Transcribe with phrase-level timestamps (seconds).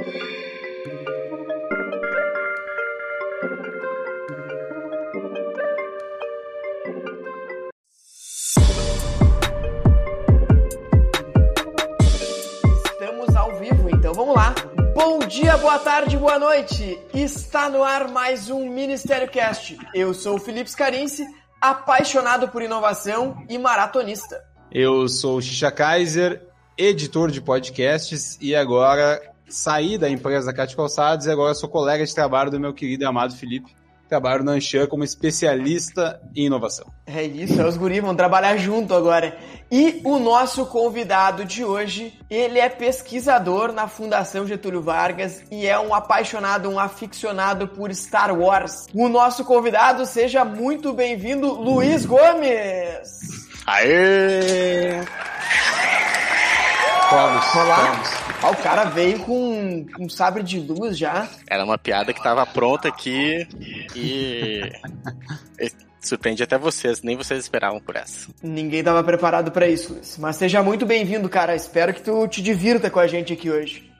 [0.00, 0.16] Estamos
[13.36, 14.54] ao vivo, então vamos lá.
[14.94, 16.98] Bom dia, boa tarde, boa noite.
[17.12, 19.76] Está no ar mais um Ministério Cast.
[19.92, 21.26] Eu sou o Felipe Scarinci,
[21.60, 24.42] apaixonado por inovação e maratonista.
[24.72, 26.42] Eu sou o Xixa Kaiser,
[26.78, 32.14] editor de podcasts e agora saí da empresa Cate Calçados e agora sou colega de
[32.14, 33.74] trabalho do meu querido e amado Felipe.
[34.08, 36.86] Trabalho na Anshan como especialista em inovação.
[37.06, 39.38] É isso, é os guris vão trabalhar junto agora.
[39.70, 45.78] E o nosso convidado de hoje, ele é pesquisador na Fundação Getúlio Vargas e é
[45.78, 48.86] um apaixonado, um aficionado por Star Wars.
[48.92, 53.20] O nosso convidado, seja muito bem-vindo, Luiz Gomes!
[53.64, 55.04] Aê!
[57.12, 57.76] Vamos, Olá.
[57.76, 58.19] vamos.
[58.42, 61.28] Ah, o cara veio com um sabre de luz já.
[61.46, 63.46] Era uma piada que tava pronta aqui
[63.94, 64.72] e.
[66.00, 68.30] Surpreende até vocês, nem vocês esperavam por essa.
[68.42, 70.16] Ninguém tava preparado pra isso, Luiz.
[70.16, 71.54] Mas seja muito bem-vindo, cara.
[71.54, 73.90] Espero que tu te divirta com a gente aqui hoje.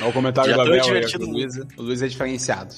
[0.00, 2.74] Olha o comentário Já divertido o Luiz, o Luiz é diferenciado.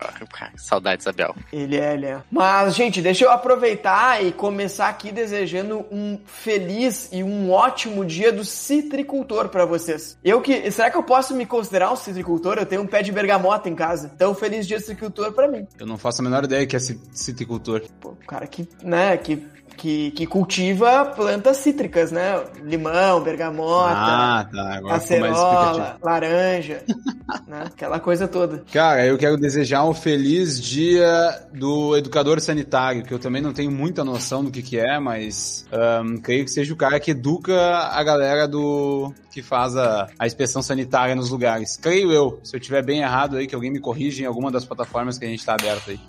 [0.56, 1.34] Saudades, Abel.
[1.52, 2.20] Ele é, ele é.
[2.30, 8.32] Mas, gente, deixa eu aproveitar e começar aqui desejando um feliz e um ótimo dia
[8.32, 10.16] do citricultor pra vocês.
[10.24, 10.70] Eu que.
[10.70, 12.56] Será que eu posso me considerar um citricultor?
[12.58, 14.10] Eu tenho um pé de bergamota em casa.
[14.14, 15.66] Então, feliz dia do citricultor pra mim.
[15.78, 17.82] Eu não faço a menor ideia que é ci- citricultor.
[18.00, 19.36] Pô, cara que, né, que,
[19.80, 22.44] que, que cultiva plantas cítricas, né?
[22.62, 23.94] Limão, bergamota.
[23.94, 24.74] Ah, tá.
[24.74, 26.82] Agora acerola, laranja,
[27.48, 27.64] né?
[27.64, 28.62] Aquela coisa toda.
[28.70, 33.70] Cara, eu quero desejar um feliz dia do educador sanitário, que eu também não tenho
[33.70, 37.58] muita noção do que que é, mas ahn, creio que seja o cara que educa
[37.58, 41.78] a galera do que faz a, a inspeção sanitária nos lugares.
[41.78, 42.38] Creio eu.
[42.44, 45.24] Se eu tiver bem errado aí, que alguém me corrija em alguma das plataformas que
[45.24, 46.00] a gente tá aberto aí.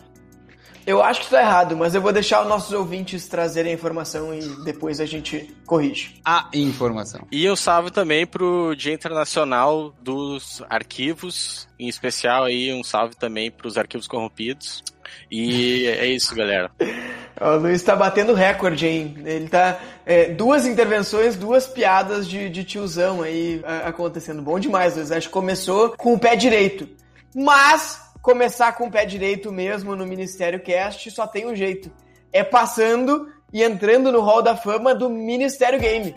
[0.85, 4.33] Eu acho que tá errado, mas eu vou deixar os nossos ouvintes trazerem a informação
[4.33, 6.19] e depois a gente corrige.
[6.25, 7.27] A informação.
[7.31, 13.51] E um salve também pro Dia Internacional dos Arquivos, em especial aí um salve também
[13.51, 14.83] pros arquivos corrompidos.
[15.29, 16.71] E é isso, galera.
[17.43, 19.15] O Luiz tá batendo recorde, hein?
[19.25, 19.79] Ele tá.
[20.05, 24.43] é, duas intervenções, duas piadas de, de tiozão aí acontecendo.
[24.43, 25.11] Bom demais, Luiz.
[25.11, 26.87] Acho que começou com o pé direito.
[27.33, 31.91] Mas começar com o pé direito mesmo no Ministério Cast só tem um jeito.
[32.31, 36.13] É passando e entrando no Hall da Fama do Ministério Game.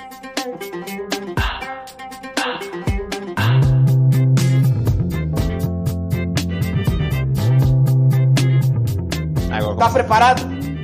[9.78, 10.42] Tá preparado?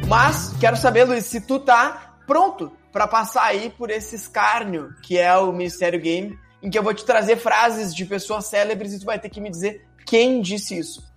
[0.08, 5.16] Mas quero saber, Luiz, se tu tá pronto pra passar aí por esse escárnio que
[5.16, 8.98] é o Ministério Game, em que eu vou te trazer frases de pessoas célebres e
[8.98, 11.09] tu vai ter que me dizer quem disse isso.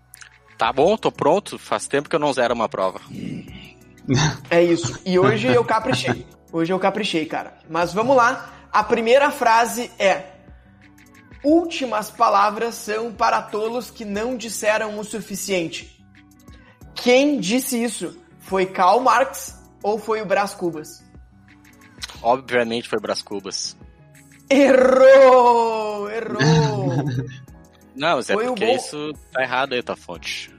[0.58, 1.58] Tá bom, tô pronto.
[1.58, 3.02] Faz tempo que eu não zero uma prova.
[4.50, 5.00] É isso.
[5.06, 6.26] E hoje eu caprichei.
[6.52, 7.58] Hoje eu caprichei, cara.
[7.70, 8.54] Mas vamos lá.
[8.72, 10.34] A primeira frase é:
[11.44, 16.04] Últimas palavras são para tolos que não disseram o suficiente.
[16.96, 18.18] Quem disse isso?
[18.40, 21.04] Foi Karl Marx ou foi o Brás Cubas?
[22.22, 23.76] Obviamente foi Brás Cubas.
[24.50, 26.10] Errou!
[26.10, 27.04] Errou!
[27.96, 30.52] Não, mas é Foi o porque bom- isso tá errado aí, tua fonte.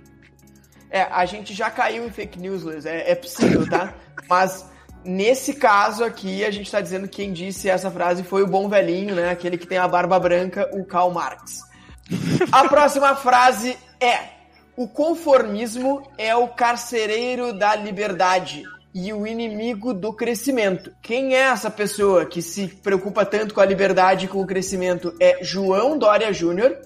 [0.90, 2.86] É, a gente já caiu em fake news, Luiz.
[2.86, 3.92] É, é possível, tá?
[4.30, 4.64] Mas
[5.04, 8.68] nesse caso aqui, a gente tá dizendo que quem disse essa frase foi o bom
[8.68, 9.30] velhinho, né?
[9.30, 11.60] Aquele que tem a barba branca, o Karl Marx.
[12.52, 14.18] A próxima frase é:
[14.76, 18.62] O conformismo é o carcereiro da liberdade
[18.94, 20.94] e o inimigo do crescimento.
[21.02, 25.12] Quem é essa pessoa que se preocupa tanto com a liberdade e com o crescimento?
[25.18, 26.78] É João Dória Júnior.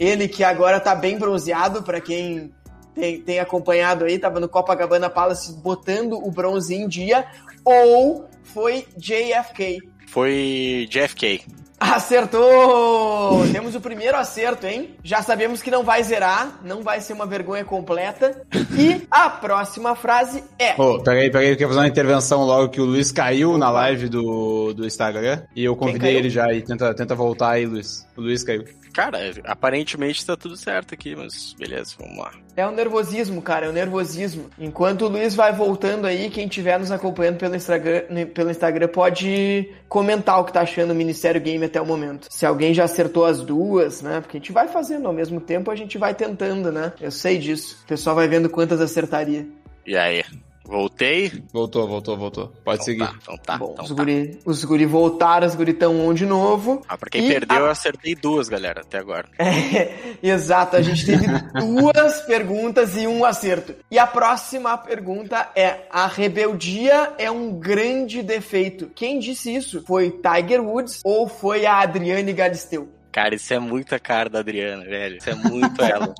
[0.00, 2.50] Ele que agora tá bem bronzeado, para quem
[2.94, 7.26] tem, tem acompanhado aí, tava no Copacabana Palace botando o bronze em dia,
[7.62, 9.78] ou foi JFK?
[10.10, 11.44] Foi JFK.
[11.78, 13.46] Acertou!
[13.52, 14.96] Temos o primeiro acerto, hein?
[15.02, 18.42] Já sabemos que não vai zerar, não vai ser uma vergonha completa.
[18.76, 22.80] E a próxima frase é: Ô, peraí, peraí, eu quero fazer uma intervenção logo que
[22.80, 26.92] o Luiz caiu na live do, do Instagram e eu convidei ele já e tenta,
[26.92, 28.06] tenta voltar aí, Luiz.
[28.16, 28.64] O Luiz caiu.
[28.92, 32.32] Cara, aparentemente tá tudo certo aqui, mas beleza, vamos lá.
[32.56, 34.50] É o nervosismo, cara, é o nervosismo.
[34.58, 38.02] Enquanto o Luiz vai voltando aí, quem estiver nos acompanhando pelo Instagram,
[38.34, 42.26] pelo Instagram pode comentar o que tá achando do Ministério Game até o momento.
[42.30, 44.22] Se alguém já acertou as duas, né?
[44.22, 46.94] Porque a gente vai fazendo ao mesmo tempo, a gente vai tentando, né?
[46.98, 47.78] Eu sei disso.
[47.84, 49.46] O pessoal vai vendo quantas acertaria.
[49.86, 50.24] E aí?
[50.64, 51.32] Voltei?
[51.52, 52.52] Voltou, voltou, voltou.
[52.64, 52.98] Pode então seguir.
[53.06, 53.58] Tá, então tá.
[53.58, 53.96] Bom, então os, tá.
[53.96, 56.82] guri, os guri voltaram, os guri tão on de novo.
[56.88, 59.26] Ah, pra quem E perdeu, a- eu acertei duas, galera, até agora.
[59.40, 61.26] É, exato, a gente teve
[61.58, 63.74] duas perguntas e um acerto.
[63.90, 68.90] E a próxima pergunta é: a rebeldia é um grande defeito.
[68.94, 69.82] Quem disse isso?
[69.86, 72.88] Foi Tiger Woods ou foi a Adriane Galisteu?
[73.12, 75.16] Cara, isso é muito a cara da Adriana, velho.
[75.16, 76.14] Isso é muito ela.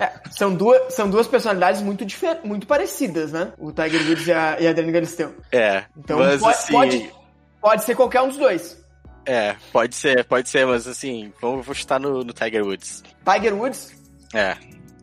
[0.00, 2.06] É, são, duas, são duas personalidades muito,
[2.44, 3.52] muito parecidas, né?
[3.58, 5.36] O Tiger Woods e a, e a Adriane Galisteu.
[5.50, 5.84] É.
[5.96, 6.72] Então mas pode, assim.
[6.72, 7.12] pode,
[7.60, 8.82] pode ser qualquer um dos dois.
[9.26, 13.02] É, pode ser, pode ser, mas assim, vamos, vou chutar no, no Tiger Woods.
[13.24, 13.92] Tiger Woods
[14.34, 14.56] É.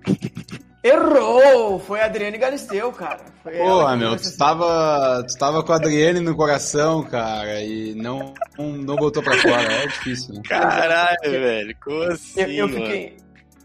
[0.83, 1.79] errou!
[1.79, 3.19] Foi a Adriane Galisteu, cara.
[3.43, 8.33] Foi Porra, meu, tu tava, tu tava com a Adriane no coração, cara, e não,
[8.57, 9.61] não, não botou pra fora.
[9.61, 10.41] É difícil, né?
[10.47, 11.75] Caralho, velho.
[11.83, 12.41] Como assim?
[12.41, 12.85] Eu, eu mano?
[12.85, 13.17] fiquei,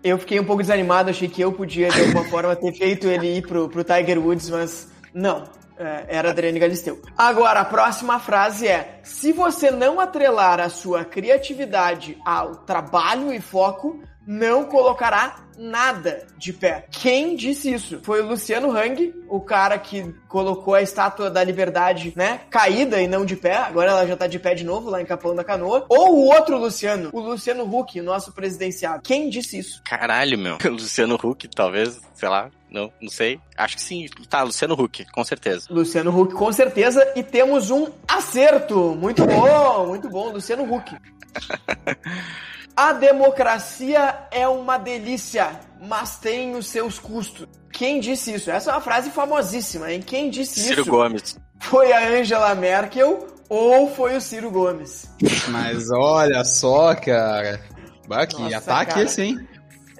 [0.02, 3.38] eu fiquei um pouco desanimado, achei que eu podia, de alguma forma, ter feito ele
[3.38, 5.44] ir pro, pro Tiger Woods, mas não.
[5.76, 7.02] É, era Adriane Galisteu.
[7.18, 13.40] Agora, a próxima frase é: se você não atrelar a sua criatividade ao trabalho e
[13.40, 16.86] foco, não colocará nada de pé.
[16.90, 18.00] Quem disse isso?
[18.02, 23.06] Foi o Luciano Hang, o cara que colocou a estátua da liberdade, né, caída e
[23.06, 23.56] não de pé.
[23.56, 25.86] Agora ela já tá de pé de novo lá em Capão da Canoa.
[25.88, 29.02] Ou o outro Luciano, o Luciano Huck, nosso presidenciado.
[29.02, 29.82] Quem disse isso?
[29.84, 30.58] Caralho, meu.
[30.70, 32.50] Luciano Huck, talvez, sei lá.
[32.70, 33.38] Não, não sei.
[33.56, 34.06] Acho que sim.
[34.28, 35.66] Tá, Luciano Huck, com certeza.
[35.70, 37.12] Luciano Huck, com certeza.
[37.14, 38.96] E temos um acerto.
[38.96, 40.96] Muito bom, muito bom, Luciano Huck.
[42.76, 47.46] A democracia é uma delícia, mas tem os seus custos.
[47.72, 48.50] Quem disse isso?
[48.50, 50.00] Essa é uma frase famosíssima, hein?
[50.00, 50.90] Quem disse Ciro isso?
[50.90, 51.36] Gomes.
[51.60, 55.06] Foi a Angela Merkel ou foi o Ciro Gomes?
[55.48, 57.60] Mas olha só, cara.
[58.08, 59.02] Bah, que Nossa, ataque cara.
[59.04, 59.48] esse, hein?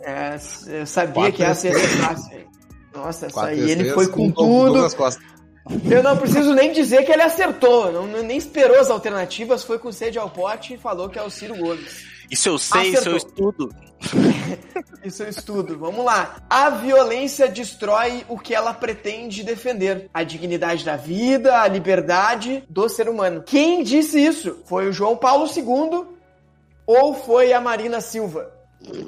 [0.02, 0.36] É,
[0.66, 2.44] eu sabia Quatro que ia ser fácil.
[2.92, 4.86] Nossa, essa aí ele foi com com tudo.
[5.90, 7.90] Eu não preciso nem dizer que ele acertou.
[7.90, 11.30] Não, nem esperou as alternativas, foi com sede ao pote e falou que é o
[11.30, 12.13] Ciro Gomes.
[12.34, 13.50] Isso eu sei, isso eu Acertou.
[13.50, 13.74] estudo.
[15.04, 15.78] Isso é estudo.
[15.78, 16.36] Vamos lá.
[16.48, 22.88] A violência destrói o que ela pretende defender: a dignidade da vida, a liberdade do
[22.88, 23.42] ser humano.
[23.42, 24.58] Quem disse isso?
[24.66, 26.06] Foi o João Paulo II
[26.86, 28.50] ou foi a Marina Silva?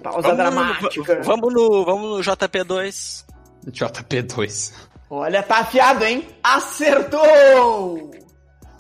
[0.02, 1.14] Pausa dramática.
[1.16, 3.24] No, vamos no, vamos no JP2.
[3.70, 4.72] JP2.
[5.10, 6.28] Olha, tá afiado, hein?
[6.42, 8.10] Acertou!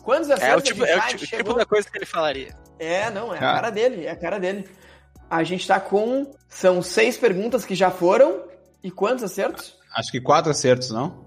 [0.02, 2.54] Quantos É acertos o tipo, é o tipo, Chegou- tipo da coisa que ele falaria.
[2.78, 4.68] É, não, é a cara dele, é a cara dele.
[5.28, 6.32] A gente tá com.
[6.48, 8.44] São seis perguntas que já foram.
[8.82, 9.76] E quantos acertos?
[9.96, 11.24] Acho que quatro acertos, não?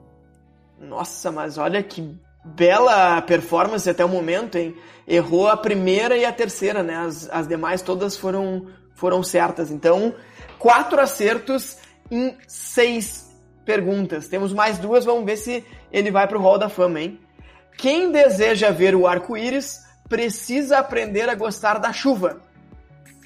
[0.79, 4.75] Nossa, mas olha que bela performance até o momento, hein?
[5.07, 6.95] Errou a primeira e a terceira, né?
[6.95, 9.71] As, as demais todas foram, foram certas.
[9.71, 10.15] Então,
[10.57, 11.77] quatro acertos
[12.09, 13.29] em seis
[13.65, 14.27] perguntas.
[14.27, 17.19] Temos mais duas, vamos ver se ele vai pro Hall da Fama, hein?
[17.77, 19.79] Quem deseja ver o arco-íris
[20.09, 22.41] precisa aprender a gostar da chuva.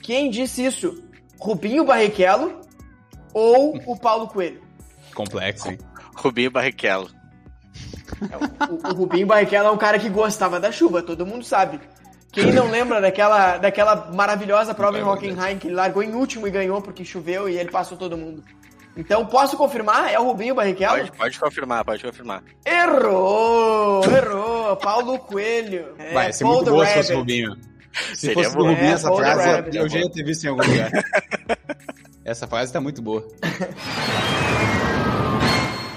[0.03, 1.01] Quem disse isso?
[1.39, 2.62] Rubinho Barrichello
[3.33, 4.62] ou o Paulo Coelho?
[5.15, 5.80] Complexo, hein?
[6.15, 7.09] Rubinho Barrichello.
[8.69, 11.80] O, o Rubinho Barrichello é um cara que gostava da chuva, todo mundo sabe.
[12.31, 16.51] Quem não lembra daquela, daquela maravilhosa prova em Hockenheim que ele largou em último e
[16.51, 18.44] ganhou porque choveu e ele passou todo mundo?
[18.95, 20.12] Então, posso confirmar?
[20.12, 20.98] É o Rubinho Barrichello?
[20.98, 22.44] Pode, pode confirmar, pode confirmar.
[22.66, 24.04] Errou!
[24.06, 24.75] Errou!
[24.78, 25.95] Paulo Coelho.
[25.98, 27.57] É, Vai, ser Paul muito boa se fosse o Rubinho.
[28.13, 28.69] Se Seria fosse do bom.
[28.69, 30.92] Rubinho É, essa Paul frase, Rabbit, eu é já ia ter visto em algum lugar.
[32.25, 33.28] essa frase tá muito boa.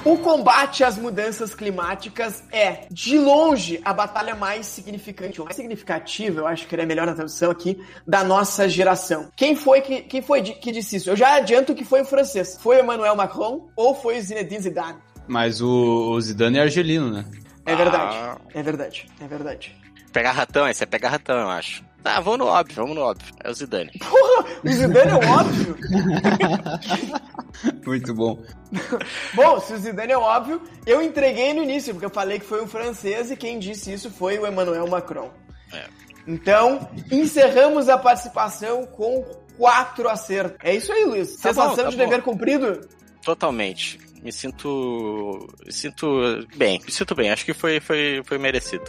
[0.06, 6.42] O combate às mudanças climáticas é, de longe, a batalha mais significante, ou mais significativa,
[6.42, 9.28] eu acho que é melhor a tradução aqui, da nossa geração.
[9.34, 11.10] Quem foi que, quem foi que disse isso?
[11.10, 12.56] Eu já adianto que foi o francês.
[12.62, 14.98] Foi o Emmanuel Macron ou foi o Zinedine Zidane?
[15.26, 15.68] Mas o,
[16.12, 17.24] o Zidane é argelino, né?
[17.64, 18.38] É verdade, Ah.
[18.54, 19.76] é verdade, é verdade.
[20.12, 21.84] Pegar ratão, esse é pegar ratão, eu acho.
[22.06, 23.34] Tá, vamos no óbvio, vamos no óbvio.
[23.42, 23.90] É o Zidane.
[23.98, 25.76] Porra, o Zidane é o óbvio.
[27.84, 28.40] Muito bom.
[29.34, 32.62] Bom, se o Zidane é óbvio, eu entreguei no início, porque eu falei que foi
[32.62, 35.32] um francês e quem disse isso foi o Emmanuel Macron.
[35.72, 35.86] É.
[36.28, 39.24] Então, encerramos a participação com
[39.58, 40.58] quatro acertos.
[40.62, 41.34] É isso aí, Luiz.
[41.38, 42.04] Tá Sensação bom, tá de bom.
[42.04, 42.88] dever cumprido?
[43.20, 43.98] Totalmente.
[44.22, 45.44] Me sinto.
[45.64, 47.30] Me sinto bem, me sinto bem.
[47.30, 48.84] Acho que foi, foi, foi merecido.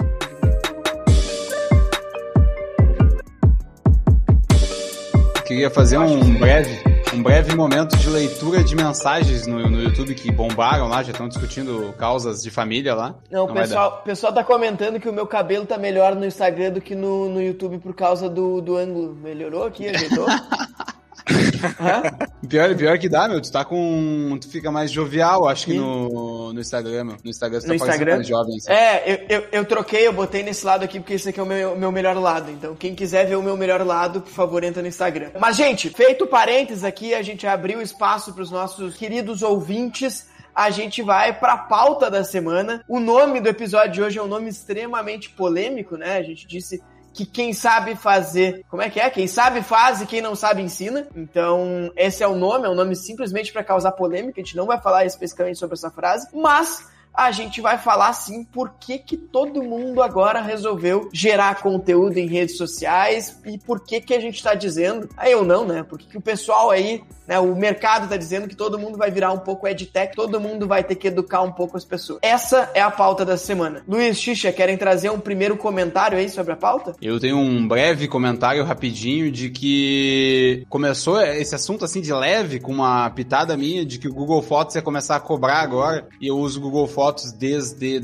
[5.48, 6.78] Queria fazer um breve,
[7.14, 11.26] um breve momento de leitura de mensagens no, no YouTube que bombaram lá, já estão
[11.26, 13.16] discutindo causas de família lá.
[13.32, 16.82] Não, o pessoal, pessoal tá comentando que o meu cabelo tá melhor no Instagram do
[16.82, 19.16] que no, no YouTube por causa do, do ângulo.
[19.16, 20.26] Melhorou aqui, ajeitou?
[21.80, 22.04] Hã?
[22.48, 23.42] Pior, pior que dá, meu.
[23.42, 24.38] Tu tá com.
[24.40, 25.80] Tu fica mais jovial, acho que Sim.
[25.80, 27.18] no, no, Instagram, meu.
[27.24, 28.16] No Instagram você no tá Instagram?
[28.16, 28.58] mais jovem.
[28.58, 28.72] Assim.
[28.72, 31.46] É, eu, eu, eu, troquei, eu botei nesse lado aqui porque esse aqui é o
[31.46, 32.52] meu, meu melhor lado.
[32.52, 35.32] Então, quem quiser ver o meu melhor lado, por favor, entra no Instagram.
[35.40, 40.28] Mas, gente, feito parênteses aqui, a gente abriu espaço para os nossos queridos ouvintes
[40.58, 42.84] a gente vai para a pauta da semana.
[42.88, 46.18] O nome do episódio de hoje é um nome extremamente polêmico, né?
[46.18, 46.82] A gente disse
[47.18, 49.10] que quem sabe fazer, como é que é?
[49.10, 51.08] Quem sabe faz e quem não sabe ensina.
[51.16, 54.40] Então, esse é o nome, é um nome simplesmente para causar polêmica.
[54.40, 58.44] A gente não vai falar especificamente sobre essa frase, mas a gente vai falar sim
[58.44, 64.00] por que, que todo mundo agora resolveu gerar conteúdo em redes sociais e por que,
[64.00, 65.82] que a gente está dizendo, aí eu não, né?
[65.82, 67.38] Porque que o pessoal aí né?
[67.40, 70.84] O mercado está dizendo que todo mundo vai virar um pouco edtech, todo mundo vai
[70.84, 72.20] ter que educar um pouco as pessoas.
[72.22, 73.84] Essa é a pauta da semana.
[73.88, 76.96] Luiz, Xixa, querem trazer um primeiro comentário aí sobre a pauta?
[77.02, 82.72] Eu tenho um breve comentário rapidinho de que começou esse assunto assim de leve com
[82.72, 86.38] uma pitada minha de que o Google Fotos ia começar a cobrar agora e eu
[86.38, 87.07] uso o Google Fotos
[87.38, 88.00] desde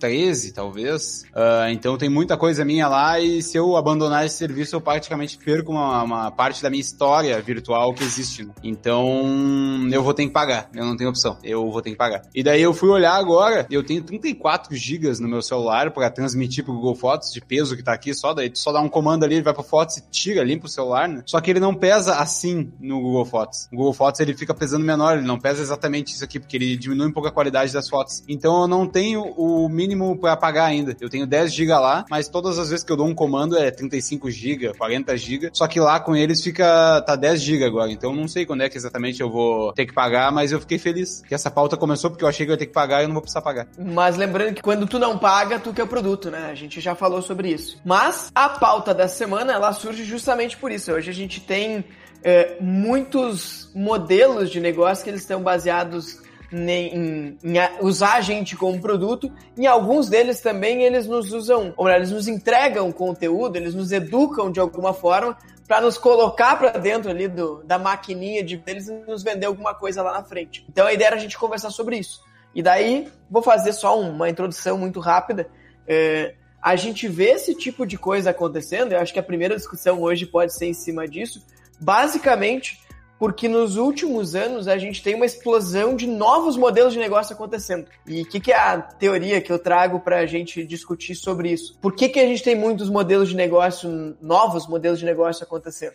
[0.00, 1.24] 2013, talvez.
[1.30, 5.36] Uh, então tem muita coisa minha lá e se eu abandonar esse serviço eu praticamente
[5.36, 8.44] perco uma, uma parte da minha história virtual que existe.
[8.44, 8.52] Né?
[8.62, 10.68] Então, eu vou ter que pagar.
[10.74, 11.38] Eu não tenho opção.
[11.42, 12.22] Eu vou ter que pagar.
[12.34, 16.64] E daí eu fui olhar agora, eu tenho 34 GB no meu celular para transmitir
[16.64, 19.24] pro Google Fotos de peso que tá aqui, só daí tu só dá um comando
[19.24, 21.22] ali, ele vai pro Fotos e tira, limpa o celular, né?
[21.26, 23.68] Só que ele não pesa assim no Google Fotos.
[23.72, 26.76] O Google Fotos ele fica pesando menor, ele não pesa exatamente isso aqui, porque ele
[26.76, 28.22] diminui um pouco a qualidade das fotos.
[28.28, 29.89] Então eu não tenho o mínimo
[30.20, 30.96] para pagar ainda.
[31.00, 33.70] Eu tenho 10 GB lá, mas todas as vezes que eu dou um comando é
[33.70, 35.50] 35 GB, 40 GB.
[35.52, 37.90] Só que lá com eles fica tá 10 GB agora.
[37.90, 40.78] Então não sei quando é que exatamente eu vou ter que pagar, mas eu fiquei
[40.78, 43.04] feliz que essa pauta começou porque eu achei que eu ia ter que pagar e
[43.04, 43.66] eu não vou precisar pagar.
[43.78, 46.48] Mas lembrando que quando tu não paga, tu que é o produto, né?
[46.50, 47.80] A gente já falou sobre isso.
[47.84, 50.92] Mas a pauta da semana, ela surge justamente por isso.
[50.92, 51.84] Hoje a gente tem
[52.22, 56.18] é, muitos modelos de negócio que eles estão baseados
[56.52, 59.32] em, em, usar a gente como produto.
[59.56, 63.92] Em alguns deles também eles nos usam, ou melhor, eles nos entregam conteúdo, eles nos
[63.92, 68.88] educam de alguma forma para nos colocar para dentro ali do, da maquininha de eles
[68.88, 70.64] e nos vender alguma coisa lá na frente.
[70.68, 72.20] Então a ideia era a gente conversar sobre isso.
[72.52, 75.48] E daí, vou fazer só uma introdução muito rápida.
[75.86, 80.02] É, a gente vê esse tipo de coisa acontecendo, eu acho que a primeira discussão
[80.02, 81.46] hoje pode ser em cima disso.
[81.80, 82.80] Basicamente,
[83.20, 87.86] porque nos últimos anos a gente tem uma explosão de novos modelos de negócio acontecendo.
[88.06, 91.52] E o que, que, é a teoria que eu trago para a gente discutir sobre
[91.52, 91.78] isso?
[91.82, 95.92] Por que, que a gente tem muitos modelos de negócio, novos modelos de negócio acontecendo?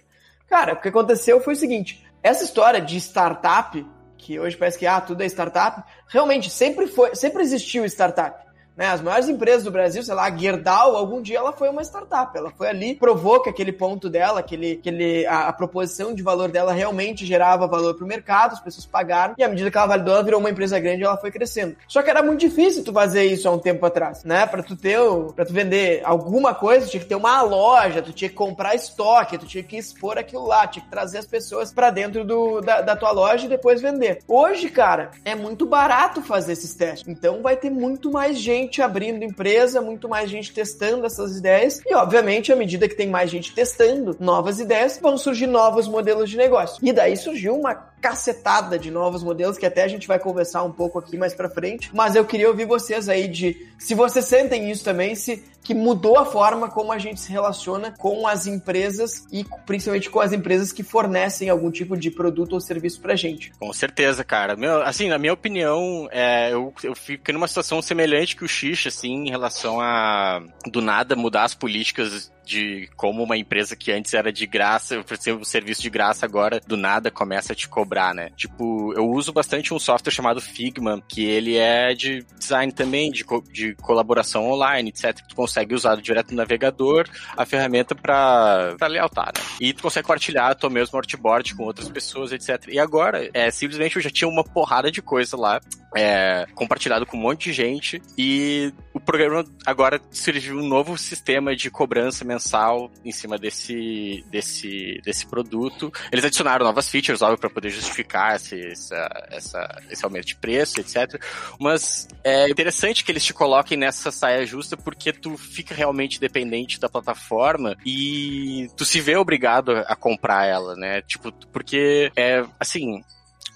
[0.47, 3.83] Cara, o que aconteceu foi o seguinte: essa história de startup,
[4.19, 8.44] que hoje parece que ah, tudo é startup, realmente sempre foi, sempre existiu startup.
[8.75, 8.87] Né?
[8.87, 12.37] As maiores empresas do Brasil, sei lá, a Gerdau, algum dia ela foi uma startup.
[12.37, 16.49] Ela foi ali, provou que aquele ponto dela, aquele, aquele, a, a proposição de valor
[16.49, 19.87] dela realmente gerava valor para o mercado, as pessoas pagaram, e à medida que ela
[19.87, 21.75] validou, ela virou uma empresa grande e ela foi crescendo.
[21.87, 24.45] Só que era muito difícil tu fazer isso há um tempo atrás, né?
[24.45, 24.99] Para tu ter,
[25.35, 29.37] para tu vender alguma coisa, tinha que ter uma loja, tu tinha que comprar estoque,
[29.37, 32.81] tu tinha que expor aquilo lá, tinha que trazer as pessoas para dentro do, da,
[32.81, 34.19] da tua loja e depois vender.
[34.27, 37.07] Hoje, cara, é muito barato fazer esses testes.
[37.07, 41.81] Então vai ter muito mais gente gente abrindo empresa, muito mais gente testando essas ideias.
[41.85, 46.29] E, obviamente, à medida que tem mais gente testando novas ideias, vão surgir novos modelos
[46.29, 46.77] de negócio.
[46.83, 50.71] E daí surgiu uma cacetada de novos modelos que até a gente vai conversar um
[50.71, 51.89] pouco aqui mais para frente.
[51.93, 56.19] Mas eu queria ouvir vocês aí de se vocês sentem isso também, se que mudou
[56.19, 60.71] a forma como a gente se relaciona com as empresas e principalmente com as empresas
[60.71, 63.51] que fornecem algum tipo de produto ou serviço pra gente.
[63.59, 64.55] Com certeza, cara.
[64.55, 68.89] Meu, assim, na minha opinião, é, eu, eu fico numa situação semelhante que o Xixa,
[68.89, 70.39] assim, em relação a
[70.71, 75.03] do nada mudar as políticas de como uma empresa que antes era de graça,
[75.39, 78.29] um serviço de graça, agora do nada começa a te cobrar, né?
[78.35, 83.23] Tipo, eu uso bastante um software chamado Figma, que ele é de design também, de,
[83.23, 85.19] co de colaboração online, etc.
[85.27, 89.43] Tu consegue usar direto no navegador a ferramenta para lealtar, né?
[89.59, 92.67] E tu consegue compartilhar teu mesmo artboard com outras pessoas, etc.
[92.69, 95.59] E agora, é, simplesmente eu já tinha uma porrada de coisa lá,
[95.95, 101.55] é, compartilhado com um monte de gente, e o programa agora surgiu um novo sistema
[101.55, 105.91] de cobrança mensal em cima desse, desse, desse produto.
[106.11, 110.79] Eles adicionaram novas features, óbvio, para poder justificar esse, essa, essa, esse aumento de preço,
[110.81, 111.21] etc.
[111.59, 116.79] Mas é interessante que eles te coloquem nessa saia justa porque tu fica realmente dependente
[116.79, 121.01] da plataforma e tu se vê obrigado a comprar ela, né?
[121.03, 123.03] Tipo, porque é assim,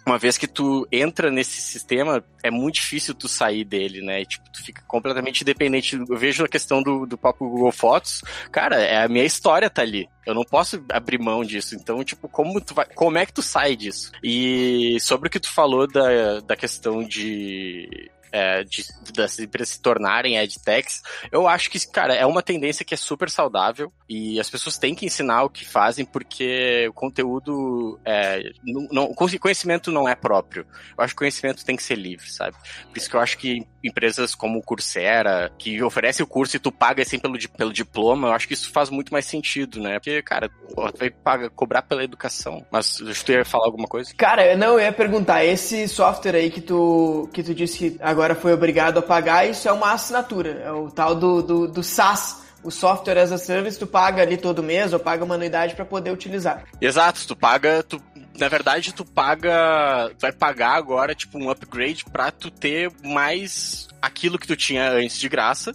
[0.10, 4.25] uma vez que tu entra nesse sistema, é muito difícil tu sair dele, né?
[4.25, 5.96] Tipo, tu fica completamente dependente.
[5.96, 9.84] Eu vejo a questão do, do próprio Google Fotos, cara, é a minha história tá
[9.84, 10.10] ali.
[10.25, 11.75] Eu não posso abrir mão disso.
[11.75, 14.12] Então, tipo, como tu vai, como é que tu sai disso?
[14.24, 18.84] E sobre o que tu falou da, da questão de é, de,
[19.14, 23.30] das empresas se tornarem edtechs, eu acho que, cara, é uma tendência que é super
[23.30, 28.88] saudável e as pessoas têm que ensinar o que fazem porque o conteúdo, é, não,
[28.92, 30.66] não, conhecimento não é próprio.
[30.98, 32.56] Eu acho que o conhecimento tem que ser livre, sabe?
[32.88, 36.60] Por isso que eu acho que empresas como o Coursera, que oferece o curso e
[36.60, 40.00] tu paga assim pelo, pelo diploma, eu acho que isso faz muito mais sentido, né?
[40.00, 42.66] Porque, cara, tu vai pagar, cobrar pela educação.
[42.72, 44.14] Mas tu ia falar alguma coisa?
[44.16, 48.19] Cara, não, eu ia perguntar, esse software aí que tu, que tu disse que agora
[48.36, 52.44] foi obrigado a pagar, isso é uma assinatura, é o tal do, do, do SaaS,
[52.64, 55.86] o software as a service, tu paga ali todo mês ou paga uma anuidade para
[55.86, 56.64] poder utilizar.
[56.82, 58.02] Exato, tu paga, tu,
[58.38, 63.88] na verdade tu paga, tu vai pagar agora tipo um upgrade para tu ter mais
[64.02, 65.74] aquilo que tu tinha antes de graça,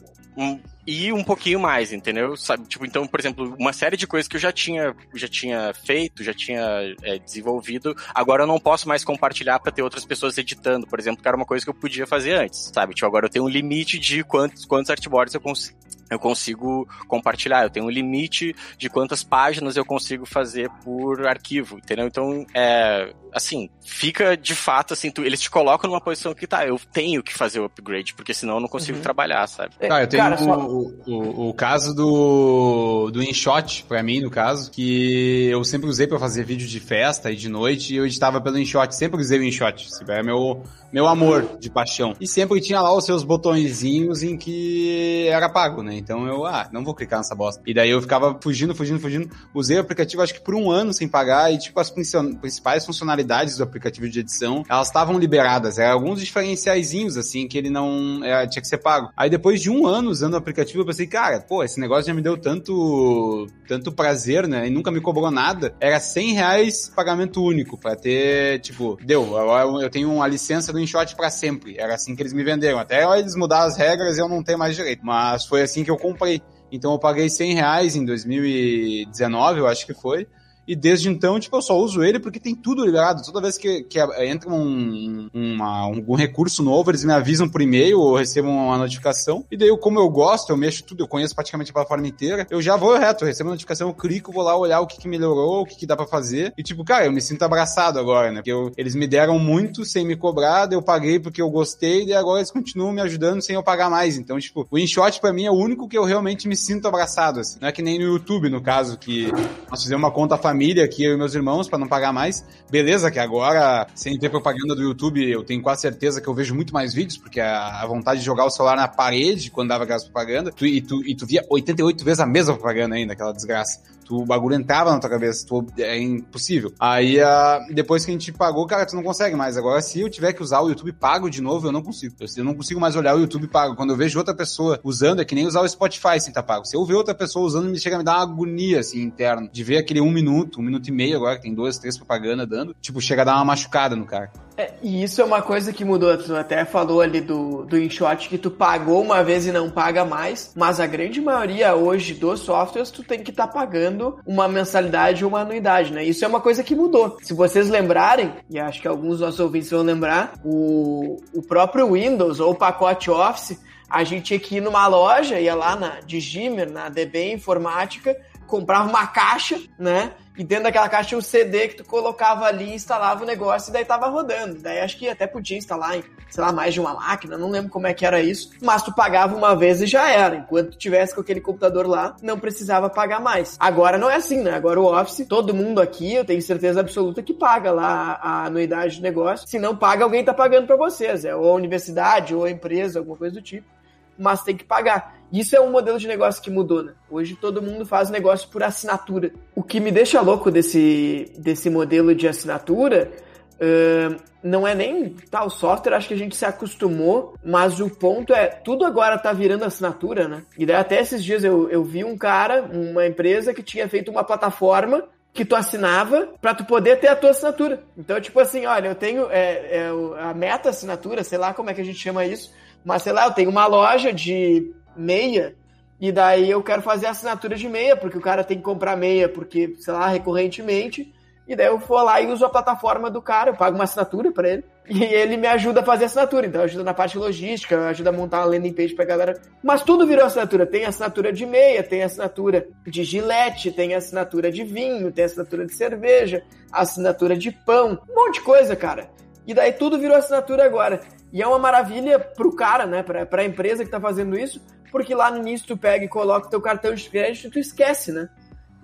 [0.86, 2.36] e um pouquinho mais, entendeu?
[2.36, 5.72] Sabe, tipo, então, por exemplo, uma série de coisas que eu já tinha, já tinha
[5.72, 10.36] feito, já tinha é, desenvolvido, agora eu não posso mais compartilhar para ter outras pessoas
[10.36, 12.94] editando, por exemplo, que era uma coisa que eu podia fazer antes, sabe?
[12.94, 15.78] Tipo, agora eu tenho um limite de quantos, quantos artboards eu consigo
[16.14, 17.62] eu consigo compartilhar.
[17.62, 22.06] Eu tenho um limite de quantas páginas eu consigo fazer por arquivo, entendeu?
[22.06, 26.64] Então, é, assim, fica de fato assim, tu, eles te colocam numa posição que tá,
[26.64, 29.02] eu tenho que fazer o upgrade, porque senão eu não consigo uhum.
[29.02, 29.74] trabalhar, sabe?
[29.76, 30.58] Tá, eu tenho Cara, o, só...
[30.58, 36.06] o, o, o, caso do, do InShot, pra mim, no caso, que eu sempre usei
[36.06, 39.38] para fazer vídeo de festa e de noite, e eu editava pelo InShot, sempre usei
[39.38, 39.88] o InShot.
[40.08, 42.14] É meu, meu amor de paixão.
[42.20, 45.96] E sempre tinha lá os seus botõezinhos em que era pago, né?
[46.04, 47.62] Então eu, ah, não vou clicar nessa bosta.
[47.66, 49.30] E daí eu ficava fugindo, fugindo, fugindo.
[49.54, 53.56] Usei o aplicativo acho que por um ano sem pagar e, tipo, as principais funcionalidades
[53.56, 55.78] do aplicativo de edição, elas estavam liberadas.
[55.78, 59.10] Eram alguns diferenciaizinhos, assim, que ele não era, tinha que ser pago.
[59.16, 62.14] Aí depois de um ano usando o aplicativo, eu pensei, cara, pô, esse negócio já
[62.14, 64.66] me deu tanto, tanto prazer, né?
[64.66, 65.74] E nunca me cobrou nada.
[65.80, 69.34] Era 100 reais pagamento único pra ter, tipo, deu.
[69.80, 71.76] Eu tenho uma licença do InShot para sempre.
[71.78, 72.78] Era assim que eles me venderam.
[72.78, 75.04] Até eles mudaram as regras e eu não tenho mais direito.
[75.04, 76.42] Mas foi assim que eu comprei.
[76.72, 80.26] Então eu paguei 100 reais em 2019, eu acho que foi.
[80.66, 83.24] E desde então, tipo, eu só uso ele porque tem tudo ligado.
[83.24, 88.00] Toda vez que, que entra um, uma, algum recurso novo, eles me avisam por e-mail
[88.00, 89.44] ou recebo uma notificação.
[89.50, 92.62] E daí, como eu gosto, eu mexo tudo, eu conheço praticamente a plataforma inteira, eu
[92.62, 95.08] já vou reto, eu recebo a notificação, eu clico, vou lá olhar o que, que
[95.08, 96.52] melhorou, o que, que dá para fazer.
[96.56, 98.36] E tipo, cara, eu me sinto abraçado agora, né?
[98.36, 102.14] Porque eu, eles me deram muito sem me cobrar, eu paguei porque eu gostei, e
[102.14, 104.16] agora eles continuam me ajudando sem eu pagar mais.
[104.16, 107.40] Então, tipo, o InShot para mim é o único que eu realmente me sinto abraçado,
[107.40, 107.58] assim.
[107.60, 109.30] Não é que nem no YouTube, no caso, que
[109.70, 112.44] nós fizemos uma conta família aqui, eu e meus irmãos, para não pagar mais.
[112.70, 116.54] Beleza, que agora, sem ter propaganda do YouTube, eu tenho quase certeza que eu vejo
[116.54, 119.84] muito mais vídeos, porque a, a vontade de jogar o celular na parede quando dava
[119.84, 123.32] aquelas propaganda, tu, e, tu, e tu via 88 vezes a mesma propaganda ainda, aquela
[123.32, 123.82] desgraça.
[124.04, 126.72] Tu, o bagulho entrava na tua cabeça, tu, é impossível.
[126.78, 129.56] Aí, uh, depois que a gente pagou, cara, tu não consegue mais.
[129.56, 132.14] Agora, se eu tiver que usar o YouTube pago de novo, eu não consigo.
[132.20, 133.74] Eu, eu não consigo mais olhar o YouTube pago.
[133.74, 136.42] Quando eu vejo outra pessoa usando, é que nem usar o Spotify sem estar tá
[136.42, 136.64] pago.
[136.64, 139.48] Se eu ver outra pessoa usando, me chega a me dar uma agonia, assim, interna.
[139.52, 142.48] De ver aquele um minuto, um minuto e meio agora, que tem duas, três propagandas
[142.48, 144.30] dando, tipo, chega a dar uma machucada no cara.
[144.56, 146.16] É, e isso é uma coisa que mudou.
[146.16, 150.04] Tu até falou ali do, do InShot que tu pagou uma vez e não paga
[150.04, 154.46] mais, mas a grande maioria hoje dos softwares tu tem que estar tá pagando uma
[154.46, 156.04] mensalidade ou uma anuidade, né?
[156.04, 157.18] Isso é uma coisa que mudou.
[157.22, 161.92] Se vocês lembrarem, e acho que alguns dos nossos ouvintes vão lembrar, o, o próprio
[161.92, 166.00] Windows ou o pacote Office, a gente tinha que ir numa loja, ia lá na
[166.00, 170.12] Digimer, na DB Informática, comprava uma caixa, né?
[170.36, 173.72] E dentro daquela caixa tinha um CD que tu colocava ali, instalava o negócio e
[173.72, 174.60] daí tava rodando.
[174.60, 177.70] Daí acho que até podia instalar em, sei lá, mais de uma máquina, não lembro
[177.70, 178.50] como é que era isso.
[178.60, 180.36] Mas tu pagava uma vez e já era.
[180.36, 183.56] Enquanto tu tivesse com aquele computador lá, não precisava pagar mais.
[183.60, 184.54] Agora não é assim, né?
[184.54, 188.96] Agora o Office, todo mundo aqui, eu tenho certeza absoluta que paga lá a anuidade
[188.96, 189.46] do negócio.
[189.46, 191.24] Se não paga, alguém tá pagando para vocês.
[191.24, 193.73] É ou a universidade, ou a empresa, alguma coisa do tipo.
[194.18, 195.14] Mas tem que pagar.
[195.32, 196.92] Isso é um modelo de negócio que mudou, né?
[197.10, 199.32] Hoje todo mundo faz negócio por assinatura.
[199.54, 203.10] O que me deixa louco desse, desse modelo de assinatura
[203.54, 207.88] uh, não é nem tal tá, software, acho que a gente se acostumou, mas o
[207.88, 210.42] ponto é, tudo agora tá virando assinatura, né?
[210.58, 214.10] E daí até esses dias eu, eu vi um cara, uma empresa que tinha feito
[214.10, 217.82] uma plataforma que tu assinava para tu poder ter a tua assinatura.
[217.98, 221.74] Então, tipo assim, olha, eu tenho é, é, a meta assinatura, sei lá como é
[221.74, 222.52] que a gente chama isso,
[222.84, 225.54] mas sei lá, eu tenho uma loja de meia,
[226.00, 229.28] e daí eu quero fazer assinatura de meia, porque o cara tem que comprar meia,
[229.28, 231.12] porque, sei lá, recorrentemente,
[231.46, 234.32] E daí eu vou lá e uso a plataforma do cara, eu pago uma assinatura
[234.32, 234.64] para ele.
[234.88, 236.46] E ele me ajuda a fazer assinatura.
[236.46, 239.40] Então ajuda na parte logística, ajuda a montar uma landing page pra galera.
[239.62, 240.66] Mas tudo virou assinatura.
[240.66, 245.74] Tem assinatura de meia, tem assinatura de gilete, tem assinatura de vinho, tem assinatura de
[245.74, 246.42] cerveja,
[246.72, 249.10] assinatura de pão, um monte de coisa, cara.
[249.46, 251.00] E daí tudo virou assinatura agora.
[251.34, 253.02] E é uma maravilha pro cara, né?
[253.02, 256.48] Pra, pra empresa que tá fazendo isso, porque lá no início tu pega e coloca
[256.48, 258.28] teu cartão de crédito e tu esquece, né?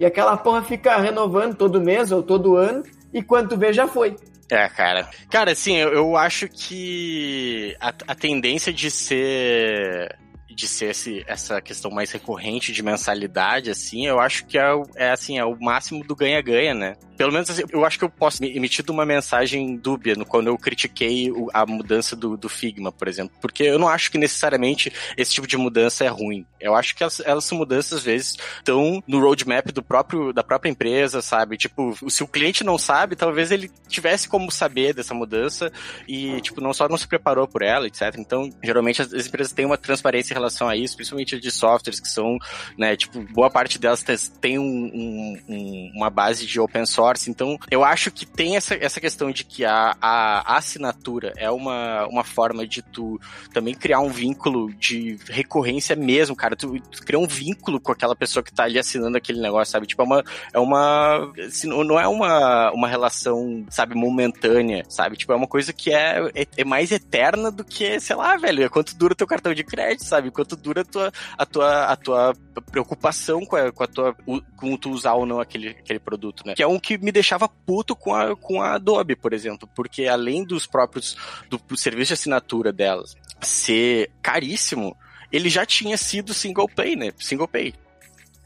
[0.00, 2.82] E aquela porra fica renovando todo mês ou todo ano,
[3.14, 4.16] e quando tu vê, já foi.
[4.50, 5.08] É, cara.
[5.30, 10.18] Cara, assim, eu, eu acho que a, a tendência de ser
[10.54, 15.10] de ser esse, essa questão mais recorrente de mensalidade, assim, eu acho que é, é
[15.10, 16.96] assim, é o máximo do ganha-ganha, né?
[17.16, 20.56] Pelo menos assim, eu acho que eu posso emitir uma mensagem dúbia no, quando eu
[20.56, 23.36] critiquei o, a mudança do, do, Figma, por exemplo.
[23.42, 26.46] Porque eu não acho que necessariamente esse tipo de mudança é ruim.
[26.58, 30.70] Eu acho que elas, elas mudanças, às vezes, estão no roadmap do próprio, da própria
[30.70, 31.58] empresa, sabe?
[31.58, 35.70] Tipo, se o cliente não sabe, talvez ele tivesse como saber dessa mudança
[36.08, 38.14] e, tipo, não só não se preparou por ela, etc.
[38.16, 42.09] Então, geralmente as, as empresas têm uma transparência relação a isso, principalmente de softwares que
[42.09, 42.38] são,
[42.76, 44.05] né, tipo, boa parte delas
[44.40, 49.00] tem um, um, uma base de open source, então eu acho que tem essa, essa
[49.00, 53.20] questão de que a, a assinatura é uma, uma forma de tu
[53.53, 58.16] também criar um vínculo de recorrência mesmo, cara, tu, tu cria um vínculo com aquela
[58.16, 60.24] pessoa que tá ali assinando aquele negócio, sabe, tipo, é uma,
[60.55, 65.72] é uma assim, não é uma, uma relação, sabe, momentânea, sabe, tipo, é uma coisa
[65.72, 69.16] que é, é, é mais eterna do que, sei lá, velho, é quanto dura o
[69.16, 72.36] teu cartão de crédito, sabe, quanto dura a tua, a tua, a tua
[72.70, 74.16] preocupação com a, com a tua,
[74.56, 76.54] com tu usar ou não aquele, aquele produto, né?
[76.54, 80.06] Que é um que me deixava puto com a, com a Adobe, por exemplo, porque
[80.06, 81.16] além dos próprios,
[81.48, 84.96] do, do serviço de assinatura delas ser caríssimo,
[85.32, 87.12] ele já tinha sido single pay, né?
[87.18, 87.74] Single pay.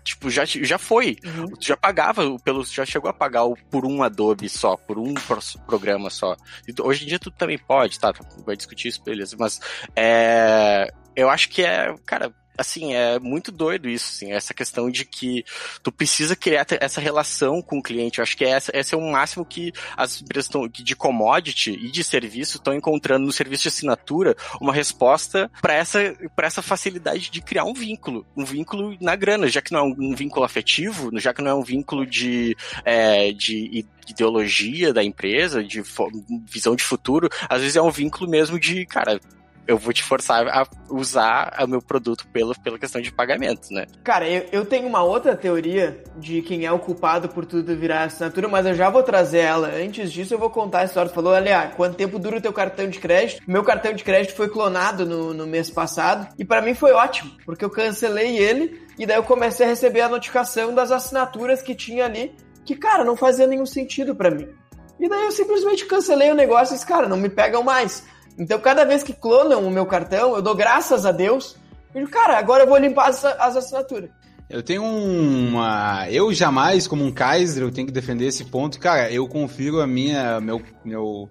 [0.04, 1.16] Tipo, já, já foi.
[1.24, 1.46] Uhum.
[1.58, 5.14] Já pagava, pelo, já chegou a pagar por um Adobe só, por um
[5.66, 6.36] programa só.
[6.82, 8.12] Hoje em dia tu também pode, tá?
[8.44, 9.34] Vai discutir isso, beleza.
[9.38, 9.58] Mas
[9.96, 15.04] é, eu acho que é, cara, assim, é muito doido isso, assim, essa questão de
[15.04, 15.44] que
[15.82, 18.18] tu precisa criar essa relação com o cliente.
[18.18, 21.90] Eu acho que essa, esse é o máximo que as empresas estão, de commodity e
[21.90, 26.00] de serviço estão encontrando no serviço de assinatura uma resposta para essa,
[26.38, 29.96] essa facilidade de criar um vínculo, um vínculo na grana, já que não é um,
[29.98, 35.62] um vínculo afetivo, já que não é um vínculo de, é, de ideologia da empresa,
[35.62, 35.82] de
[36.46, 39.20] visão de futuro, às vezes é um vínculo mesmo de, cara,
[39.66, 43.86] eu vou te forçar a usar o meu produto pela, pela questão de pagamento, né?
[44.02, 48.04] Cara, eu, eu tenho uma outra teoria de quem é o culpado por tudo virar
[48.04, 49.68] assinatura, mas eu já vou trazer ela.
[49.68, 51.10] Antes disso, eu vou contar a história.
[51.10, 53.42] Tu falou, aliás, quanto tempo dura o teu cartão de crédito?
[53.46, 57.30] Meu cartão de crédito foi clonado no, no mês passado e para mim foi ótimo,
[57.44, 61.74] porque eu cancelei ele e daí eu comecei a receber a notificação das assinaturas que
[61.74, 64.48] tinha ali, que, cara, não fazia nenhum sentido para mim.
[64.98, 68.04] E daí eu simplesmente cancelei o negócio e disse, cara, não me pegam mais.
[68.38, 71.56] Então, cada vez que clonam o meu cartão, eu dou graças a Deus.
[71.94, 74.10] E cara, agora eu vou limpar as, as assinaturas.
[74.50, 76.06] Eu tenho uma.
[76.10, 78.78] Eu jamais, como um Kaiser, eu tenho que defender esse ponto.
[78.78, 81.28] Cara, eu confiro a minha, meu, meu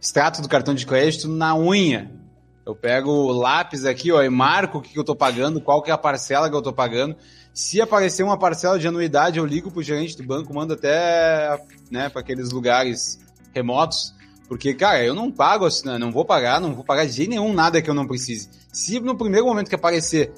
[0.00, 2.10] extrato do cartão de crédito na unha.
[2.66, 5.90] Eu pego o lápis aqui, ó, e marco o que eu tô pagando, qual que
[5.90, 7.16] é a parcela que eu tô pagando.
[7.54, 11.58] Se aparecer uma parcela de anuidade, eu ligo pro gerente do banco, mando até,
[11.90, 13.18] né, para aqueles lugares
[13.54, 14.14] remotos
[14.48, 17.52] porque, cara, eu não pago, assim, não vou pagar, não vou pagar de jeito nenhum
[17.52, 18.48] nada que eu não precise.
[18.72, 20.32] Se no primeiro momento que aparecer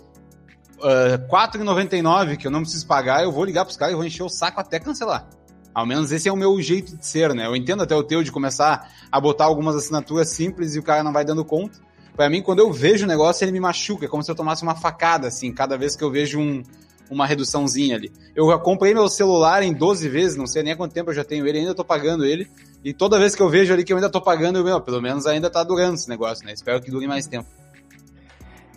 [0.79, 4.05] uh, ah, 4,99 que eu não preciso pagar, eu vou ligar pros caras e vou
[4.05, 5.29] encher o saco até cancelar.
[5.73, 7.47] Ao menos esse é o meu jeito de ser, né?
[7.47, 11.05] Eu entendo até o teu de começar a botar algumas assinaturas simples e o cara
[11.05, 11.79] não vai dando conta.
[12.17, 14.07] Para mim, quando eu vejo o negócio, ele me machuca.
[14.07, 16.65] É como se eu tomasse uma facada, assim, cada vez que eu vejo um,
[17.09, 18.13] uma reduçãozinha ali.
[18.35, 21.23] Eu comprei meu celular em 12 vezes, não sei nem há quanto tempo eu já
[21.23, 22.51] tenho ele, ainda tô pagando ele.
[22.85, 25.03] E toda vez que eu vejo ali que eu ainda tô pagando, eu, meu, pelo
[25.03, 26.53] menos ainda tá durando esse negócio, né?
[26.53, 27.49] Espero que dure mais tempo.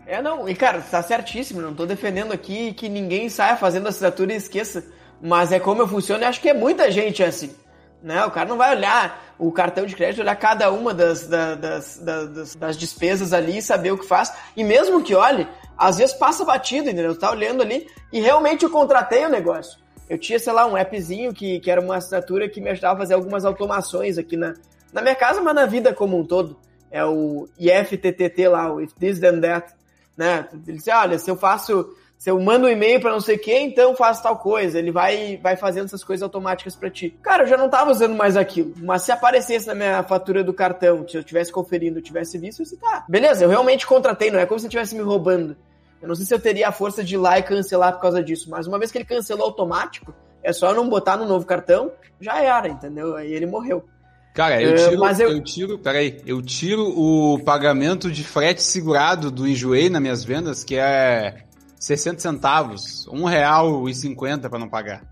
[0.06, 4.34] É, não, e cara, tá certíssimo, não tô defendendo aqui que ninguém saia fazendo assinatura
[4.34, 4.84] e esqueça.
[5.22, 7.56] Mas é como eu funciono e acho que é muita gente assim.
[8.02, 8.26] Né?
[8.26, 12.56] O cara não vai olhar o cartão de crédito, olhar cada uma das, das, das,
[12.56, 14.34] das, despesas ali e saber o que faz.
[14.58, 17.18] E mesmo que olhe, às vezes passa batido, entendeu?
[17.18, 19.83] Tá olhando ali e realmente eu contratei o negócio.
[20.14, 22.98] Eu tinha, sei lá, um appzinho que, que era uma assinatura que me ajudava a
[23.00, 24.54] fazer algumas automações aqui na,
[24.94, 26.56] na minha casa, mas na vida como um todo.
[26.92, 29.74] É o IFTTT lá, o If This Then That,
[30.16, 30.48] né?
[30.54, 33.70] Ele disse, olha, se eu faço, se eu mando um e-mail para não sei quem,
[33.70, 34.78] então faço tal coisa.
[34.78, 37.18] Ele vai, vai fazendo essas coisas automáticas para ti.
[37.24, 40.54] Cara, eu já não tava usando mais aquilo, mas se aparecesse na minha fatura do
[40.54, 44.30] cartão, se eu tivesse conferindo, eu tivesse visto, eu disse, tá, beleza, eu realmente contratei,
[44.30, 45.58] não é como se estivesse me roubando.
[46.04, 48.22] Eu não sei se eu teria a força de ir lá e cancelar por causa
[48.22, 50.14] disso, mas uma vez que ele cancelou automático,
[50.44, 53.16] É só não botar no novo cartão, já era, entendeu?
[53.16, 53.86] Aí ele morreu.
[54.34, 55.30] Cara, eu tiro, uh, mas eu...
[55.30, 60.62] eu tiro, peraí, eu tiro o pagamento de frete segurado do Enjoei nas minhas vendas,
[60.62, 61.46] que é
[61.80, 65.04] 60 centavos, um real e cinquenta para não pagar.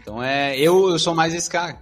[0.00, 1.76] Então é, eu, eu sou mais esse cara.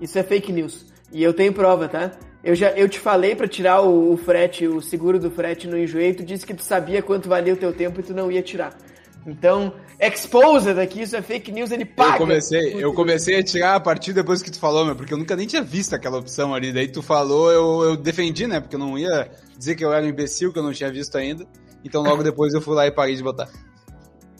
[0.00, 0.86] Isso é fake news.
[1.12, 2.10] E eu tenho prova, tá?
[2.44, 5.78] Eu já eu te falei para tirar o, o, frete, o seguro do frete no
[5.78, 8.42] Enjoei, tu disse que tu sabia quanto valia o teu tempo e tu não ia
[8.42, 8.76] tirar.
[9.24, 12.14] Então, exposed aqui, isso é fake news, ele paga.
[12.14, 15.18] Eu comecei, eu comecei a tirar a partir depois que tu falou, meu, porque eu
[15.18, 16.72] nunca nem tinha visto aquela opção ali.
[16.72, 18.60] Daí tu falou, eu, eu defendi, né?
[18.60, 21.16] Porque eu não ia dizer que eu era um imbecil, que eu não tinha visto
[21.16, 21.46] ainda.
[21.84, 23.48] Então logo depois eu fui lá e parei de botar.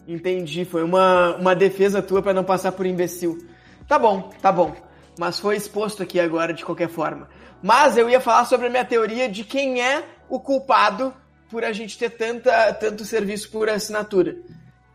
[0.06, 3.38] Entendi, foi uma, uma defesa tua para não passar por imbecil.
[3.86, 4.74] Tá bom, tá bom.
[5.16, 7.28] Mas foi exposto aqui agora de qualquer forma.
[7.62, 11.14] Mas eu ia falar sobre a minha teoria de quem é o culpado
[11.48, 14.36] por a gente ter tanta, tanto serviço por assinatura.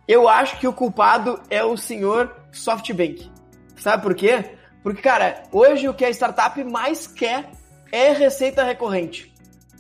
[0.08, 3.32] Eu acho que o culpado é o senhor SoftBank.
[3.78, 4.44] Sabe por quê?
[4.82, 7.52] Porque, cara, hoje o que a startup mais quer
[7.92, 9.34] é receita recorrente.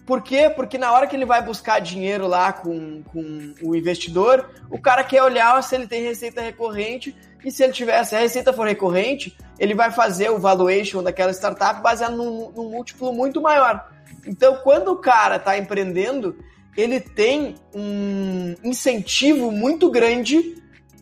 [0.06, 0.50] Por quê?
[0.50, 5.04] Porque na hora que ele vai buscar dinheiro lá com, com o investidor, o cara
[5.04, 8.65] quer olhar se ele tem receita recorrente e se ele tiver, se a receita for
[8.65, 13.89] recorrente, ele vai fazer o valuation daquela startup baseado num, num múltiplo muito maior.
[14.26, 16.38] Então, quando o cara está empreendendo,
[16.76, 20.62] ele tem um incentivo muito grande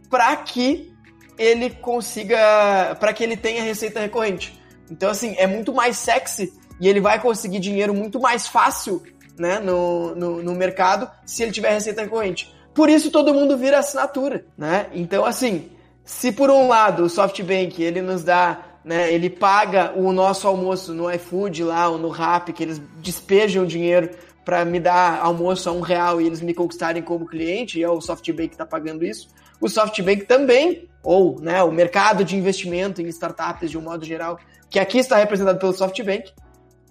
[0.10, 0.94] para que
[1.38, 4.60] ele consiga, para que ele tenha receita recorrente.
[4.90, 9.04] Então, assim, é muito mais sexy e ele vai conseguir dinheiro muito mais fácil
[9.38, 12.54] né, no, no, no mercado se ele tiver receita recorrente.
[12.74, 14.88] Por isso todo mundo vira assinatura, né?
[14.94, 15.72] Então, assim,
[16.06, 20.94] se por um lado o SoftBank ele nos dá, né, ele paga o nosso almoço
[20.94, 24.12] no iFood lá ou no Rap, que eles despejam dinheiro
[24.46, 27.90] para me dar almoço a um real e eles me conquistarem como cliente, e é
[27.90, 29.28] o SoftBank que está pagando isso.
[29.60, 34.38] O SoftBank também, ou né, o mercado de investimento em startups de um modo geral,
[34.70, 36.32] que aqui está representado pelo SoftBank,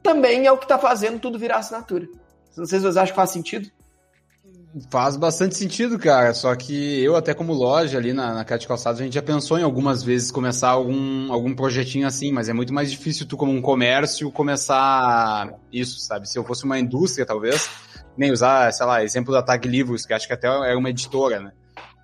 [0.02, 2.08] também é o que está fazendo tudo virar assinatura.
[2.56, 3.70] Não sei se vocês acham que faz sentido.
[4.90, 6.34] Faz bastante sentido, cara.
[6.34, 9.56] Só que eu, até como loja ali na, na Cat Calçados, a gente já pensou
[9.56, 13.52] em algumas vezes começar algum, algum projetinho assim, mas é muito mais difícil tu, como
[13.52, 16.28] um comércio, começar isso, sabe?
[16.28, 17.70] Se eu fosse uma indústria, talvez,
[18.16, 21.38] nem usar, sei lá, exemplo da Tag Livros, que acho que até é uma editora,
[21.38, 21.52] né?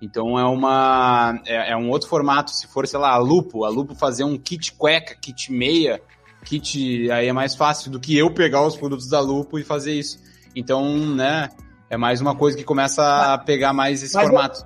[0.01, 1.39] Então é uma.
[1.45, 2.51] É, é, um outro formato.
[2.51, 6.01] Se for, sei lá, a Lupo, a Lupo fazer um kit cueca, kit meia,
[6.43, 7.11] kit.
[7.11, 10.19] Aí é mais fácil do que eu pegar os produtos da Lupo e fazer isso.
[10.55, 11.49] Então, né?
[11.91, 14.65] É mais uma coisa que começa a pegar mais esse mais formato.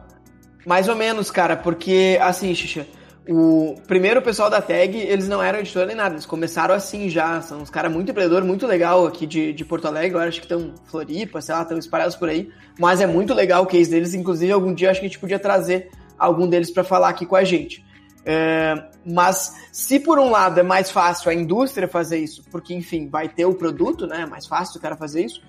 [0.63, 2.85] mais ou menos, cara, porque assim, Xixa,
[3.27, 7.41] o primeiro pessoal da tag, eles não eram editora nem nada, eles começaram assim já,
[7.41, 10.45] são uns caras muito empreendedor, muito legal aqui de, de Porto Alegre, agora acho que
[10.45, 12.47] estão Floripa, sei lá, estão espalhados por aí,
[12.79, 15.39] mas é muito legal o case deles, inclusive algum dia acho que a gente podia
[15.39, 17.83] trazer algum deles para falar aqui com a gente.
[18.23, 23.09] É, mas se por um lado é mais fácil a indústria fazer isso, porque enfim,
[23.09, 25.41] vai ter o produto, né, é mais fácil o cara fazer isso,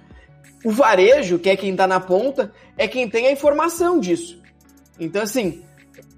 [0.66, 4.42] o varejo, que é quem está na ponta, é quem tem a informação disso.
[4.98, 5.62] Então, assim,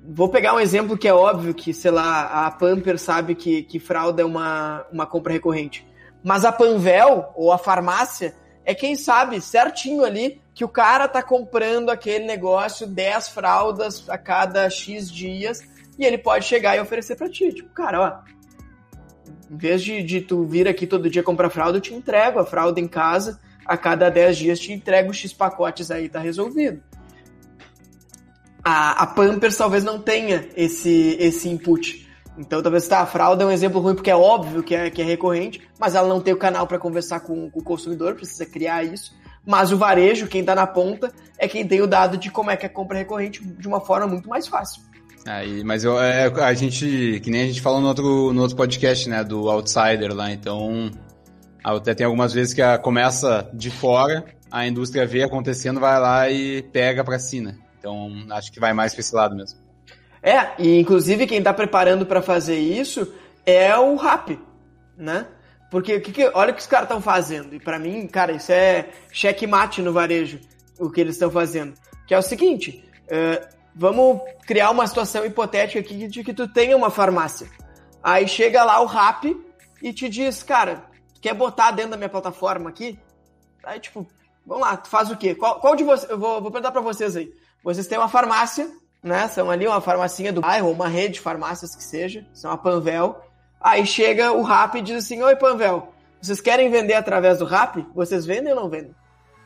[0.02, 3.78] vou pegar um exemplo que é óbvio que, sei lá, a Pamper sabe que, que
[3.78, 5.86] fralda é uma, uma compra recorrente.
[6.24, 8.34] Mas a Panvel, ou a farmácia,
[8.64, 14.16] é quem sabe certinho ali que o cara tá comprando aquele negócio 10 fraldas a
[14.16, 15.60] cada X dias
[15.98, 17.52] e ele pode chegar e oferecer para ti.
[17.52, 21.82] Tipo, cara, ó, em vez de, de tu vir aqui todo dia comprar fralda, eu
[21.82, 25.90] te entrego a fralda em casa a cada 10 dias te entrega os X pacotes
[25.90, 26.80] aí, tá resolvido.
[28.64, 32.08] A, a Pampers talvez não tenha esse, esse input.
[32.38, 35.02] Então talvez tá, a fralda é um exemplo ruim porque é óbvio que é, que
[35.02, 38.46] é recorrente, mas ela não tem o canal para conversar com, com, o consumidor, precisa
[38.46, 39.14] criar isso.
[39.44, 42.56] Mas o varejo, quem está na ponta, é quem tem o dado de como é
[42.56, 44.82] que é compra recorrente de uma forma muito mais fácil.
[45.26, 48.56] Aí, mas eu, é, a gente, que nem a gente falou no outro, no outro
[48.56, 50.90] podcast, né, do Outsider lá, então
[51.62, 56.30] até tem algumas vezes que a, começa de fora, a indústria vê acontecendo, vai lá
[56.30, 57.56] e pega para si, né?
[57.78, 59.58] Então, acho que vai mais para esse lado mesmo.
[60.22, 63.12] É, e inclusive quem está preparando para fazer isso
[63.46, 64.38] é o RAP,
[64.96, 65.26] né?
[65.70, 67.54] Porque que que, olha o que os caras estão fazendo.
[67.54, 70.40] E para mim, cara, isso é checkmate no varejo,
[70.78, 71.74] o que eles estão fazendo.
[72.06, 76.76] Que é o seguinte, uh, vamos criar uma situação hipotética aqui de que tu tenha
[76.76, 77.48] uma farmácia.
[78.02, 79.24] Aí chega lá o RAP
[79.82, 80.84] e te diz, cara,
[81.20, 82.98] quer botar dentro da minha plataforma aqui?
[83.64, 84.06] Aí, tipo,
[84.46, 85.34] vamos lá, tu faz o quê?
[85.34, 86.10] Qual, qual de vocês?
[86.10, 87.32] Eu vou, vou perguntar para vocês aí.
[87.62, 88.70] Vocês têm uma farmácia,
[89.02, 89.28] né?
[89.28, 93.20] São ali uma farmacinha do bairro, uma rede de farmácias que seja, são a Panvel.
[93.60, 97.84] Aí chega o Rap e diz assim: Oi, Panvel, vocês querem vender através do Rap?
[97.94, 98.94] Vocês vendem ou não vendem?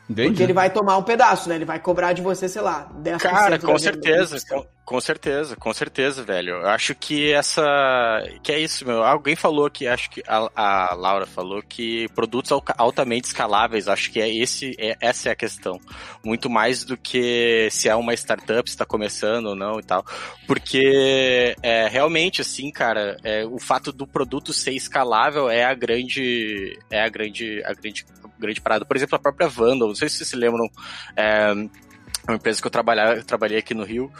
[0.09, 0.29] Vende.
[0.29, 1.55] Porque ele vai tomar um pedaço, né?
[1.55, 4.37] Ele vai cobrar de você, sei lá, 10% Cara, com certeza.
[4.85, 6.55] Com certeza, com certeza, velho.
[6.55, 7.63] Eu acho que essa.
[8.43, 9.01] Que é isso, meu.
[9.01, 14.19] Alguém falou que, acho que a, a Laura falou que produtos altamente escaláveis, acho que
[14.19, 15.79] é esse, é, essa é a questão.
[16.21, 20.05] Muito mais do que se é uma startup, se está começando ou não e tal.
[20.45, 26.77] Porque é, realmente, assim, cara, é, o fato do produto ser escalável é a grande.
[26.91, 27.63] É a grande.
[27.63, 28.05] A grande
[28.37, 28.83] grande parada.
[28.83, 30.69] Por exemplo, a própria Vandal, não sei se vocês se lembram,
[31.15, 31.53] é,
[32.27, 34.11] uma empresa que eu, trabalhava, eu trabalhei aqui no Rio,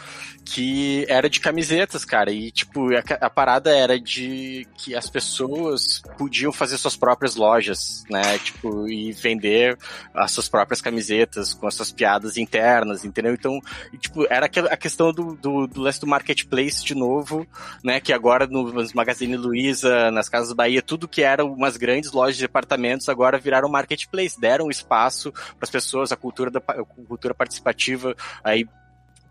[0.44, 2.30] que era de camisetas, cara.
[2.30, 8.04] E, tipo, a, a, parada era de que as pessoas podiam fazer suas próprias lojas,
[8.10, 8.38] né?
[8.38, 9.78] Tipo, e vender
[10.12, 13.32] as suas próprias camisetas com as suas piadas internas, entendeu?
[13.32, 13.58] Então,
[13.92, 17.46] e, tipo, era a questão do, do, do lance do marketplace de novo,
[17.82, 18.00] né?
[18.00, 22.42] Que agora nos Magazine Luiza, nas Casas Bahia, tudo que eram umas grandes lojas de
[22.42, 27.93] departamentos agora viraram marketplace, deram espaço para as pessoas, a cultura da a cultura participativa
[28.42, 28.66] aí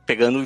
[0.06, 0.46] pegando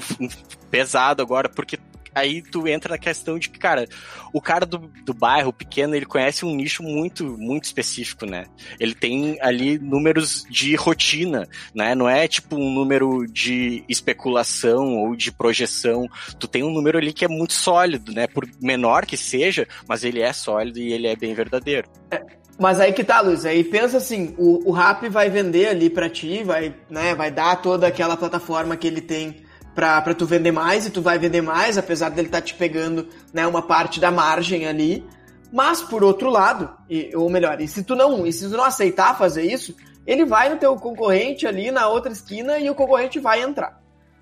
[0.69, 1.80] pesado agora, porque
[2.17, 3.88] aí tu entra na questão de que, cara,
[4.34, 8.45] o cara do, do bairro pequeno, ele conhece um nicho muito, muito específico, né?
[8.80, 11.93] Ele tem ali números de rotina, né?
[11.93, 16.08] Não é tipo um número de especulação ou de projeção.
[16.39, 18.25] Tu tem um número ali que é muito sólido, né?
[18.27, 21.88] Por menor que seja, mas ele é sólido e ele é bem verdadeiro.
[22.10, 22.23] É,
[22.58, 23.46] mas aí que tá, Luiz.
[23.46, 27.62] Aí pensa assim, o, o Rap vai vender ali para ti, vai, né, vai dar
[27.62, 31.78] toda aquela plataforma que ele tem para tu vender mais e tu vai vender mais,
[31.78, 35.06] apesar dele estar tá te pegando, né, uma parte da margem ali.
[35.54, 38.63] Mas por outro lado, e, ou melhor, e se tu não, e se tu não
[38.63, 43.20] aceitar fazer isso, ele vai no teu concorrente ali na outra esquina e o concorrente
[43.20, 43.80] vai entrar.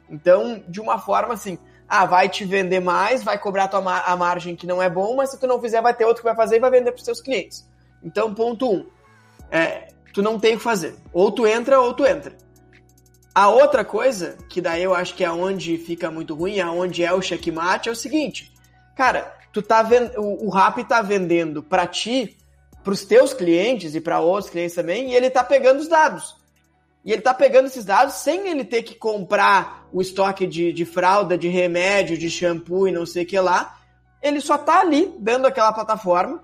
[0.10, 4.56] Então, de uma forma assim, ah, vai te vender mais, vai cobrar tua a margem
[4.56, 6.58] que não é bom, mas se tu não fizer, vai ter outro que vai fazer
[6.58, 7.66] e vai vender para os teus clientes.
[8.06, 8.86] Então, ponto um,
[9.50, 10.96] é, tu não tem o que fazer.
[11.12, 12.38] Ou tu entra ou tu entra.
[13.34, 17.04] A outra coisa, que daí eu acho que é onde fica muito ruim, é onde
[17.04, 18.54] é o checkmate, é o seguinte.
[18.96, 22.38] Cara, tu tá vendo, o, Rap tá vendendo para ti,
[22.82, 26.38] pros teus clientes e para outros clientes também, e ele tá pegando os dados.
[27.04, 30.86] E ele tá pegando esses dados sem ele ter que comprar o estoque de, de
[30.86, 33.78] fralda, de remédio, de shampoo e não sei o que lá.
[34.22, 36.42] Ele só tá ali, dando aquela plataforma,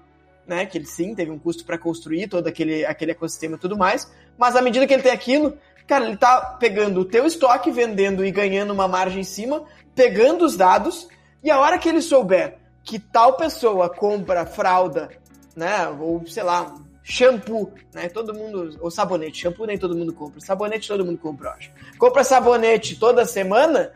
[0.52, 0.66] né?
[0.66, 4.12] Que ele sim teve um custo para construir todo aquele, aquele ecossistema e tudo mais,
[4.38, 8.26] mas à medida que ele tem aquilo, cara, ele tá pegando o teu estoque, vendendo
[8.26, 9.64] e ganhando uma margem em cima,
[9.96, 11.08] pegando os dados,
[11.42, 15.10] e a hora que ele souber que tal pessoa compra fralda,
[15.56, 15.88] né?
[15.88, 18.10] Ou sei lá, shampoo, né?
[18.10, 18.78] Todo mundo.
[18.82, 19.40] Ou sabonete.
[19.40, 20.42] Shampoo nem todo mundo compra.
[20.42, 21.72] Sabonete todo mundo compra, eu acho.
[21.98, 23.92] Compra sabonete toda semana,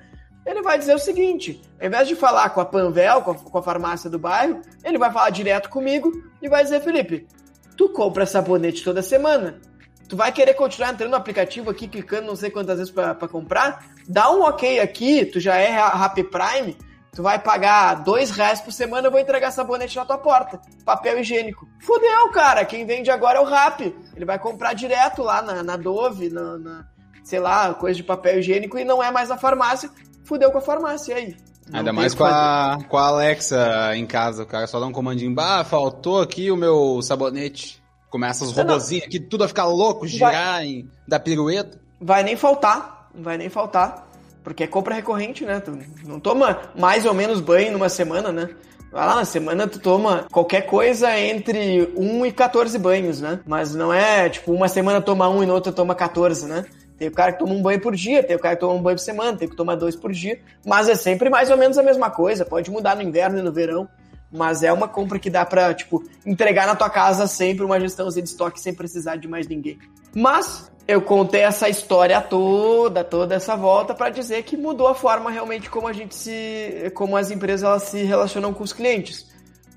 [0.45, 3.57] ele vai dizer o seguinte: ao invés de falar com a Panvel, com a, com
[3.57, 7.27] a, farmácia do bairro, ele vai falar direto comigo e vai dizer: Felipe,
[7.75, 9.59] tu compra sabonete toda semana.
[10.07, 13.83] Tu vai querer continuar entrando no aplicativo aqui, clicando não sei quantas vezes para comprar?
[14.07, 16.77] Dá um ok aqui, tu já é Happy Prime,
[17.11, 20.61] tu vai pagar dois reais por semana, eu vou entregar sabonete na tua porta.
[20.85, 21.67] Papel higiênico.
[21.81, 22.63] Fudeu, cara.
[22.65, 23.81] Quem vende agora é o Rap.
[24.15, 26.85] Ele vai comprar direto lá na, na Dove, na, na
[27.23, 29.89] sei lá, coisa de papel higiênico e não é mais a farmácia
[30.25, 31.37] fudeu com a farmácia, e aí?
[31.69, 34.91] Não Ainda mais com a, com a Alexa em casa, o cara só dá um
[34.91, 37.83] comandinho, bah, faltou aqui o meu sabonete.
[38.09, 41.79] Começa os robozinhos aqui, tudo a ficar louco, girar, vai, em, dar pirueta.
[41.99, 44.07] Vai nem faltar, não vai nem faltar.
[44.43, 45.59] Porque é compra recorrente, né?
[45.59, 48.49] Tu não toma mais ou menos banho numa semana, né?
[48.91, 53.39] Vai lá, na semana tu toma qualquer coisa entre 1 e 14 banhos, né?
[53.45, 56.63] Mas não é, tipo, uma semana toma 1 e na outra toma 14, né?
[56.97, 58.81] Tem o cara que toma um banho por dia, tem o cara que toma um
[58.81, 61.77] banho por semana, tem que tomar dois por dia, mas é sempre mais ou menos
[61.77, 62.45] a mesma coisa.
[62.45, 63.87] Pode mudar no inverno e no verão,
[64.31, 68.23] mas é uma compra que dá pra, tipo, entregar na tua casa sempre uma gestãozinha
[68.23, 69.77] de estoque sem precisar de mais ninguém.
[70.13, 75.31] Mas eu contei essa história toda, toda essa volta para dizer que mudou a forma
[75.31, 79.27] realmente como a gente se, como as empresas elas se relacionam com os clientes.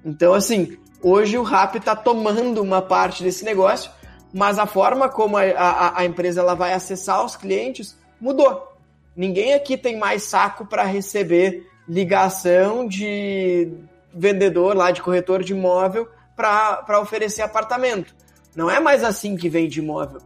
[0.04, 3.90] Então, assim, hoje o Rap está tomando uma parte desse negócio
[4.32, 8.76] mas a forma como a, a, a empresa ela vai acessar os clientes mudou.
[9.16, 13.72] Ninguém aqui tem mais saco para receber ligação de
[14.12, 18.14] vendedor lá, de corretor de imóvel, para oferecer apartamento.
[18.54, 20.20] Não é mais assim que vende imóvel.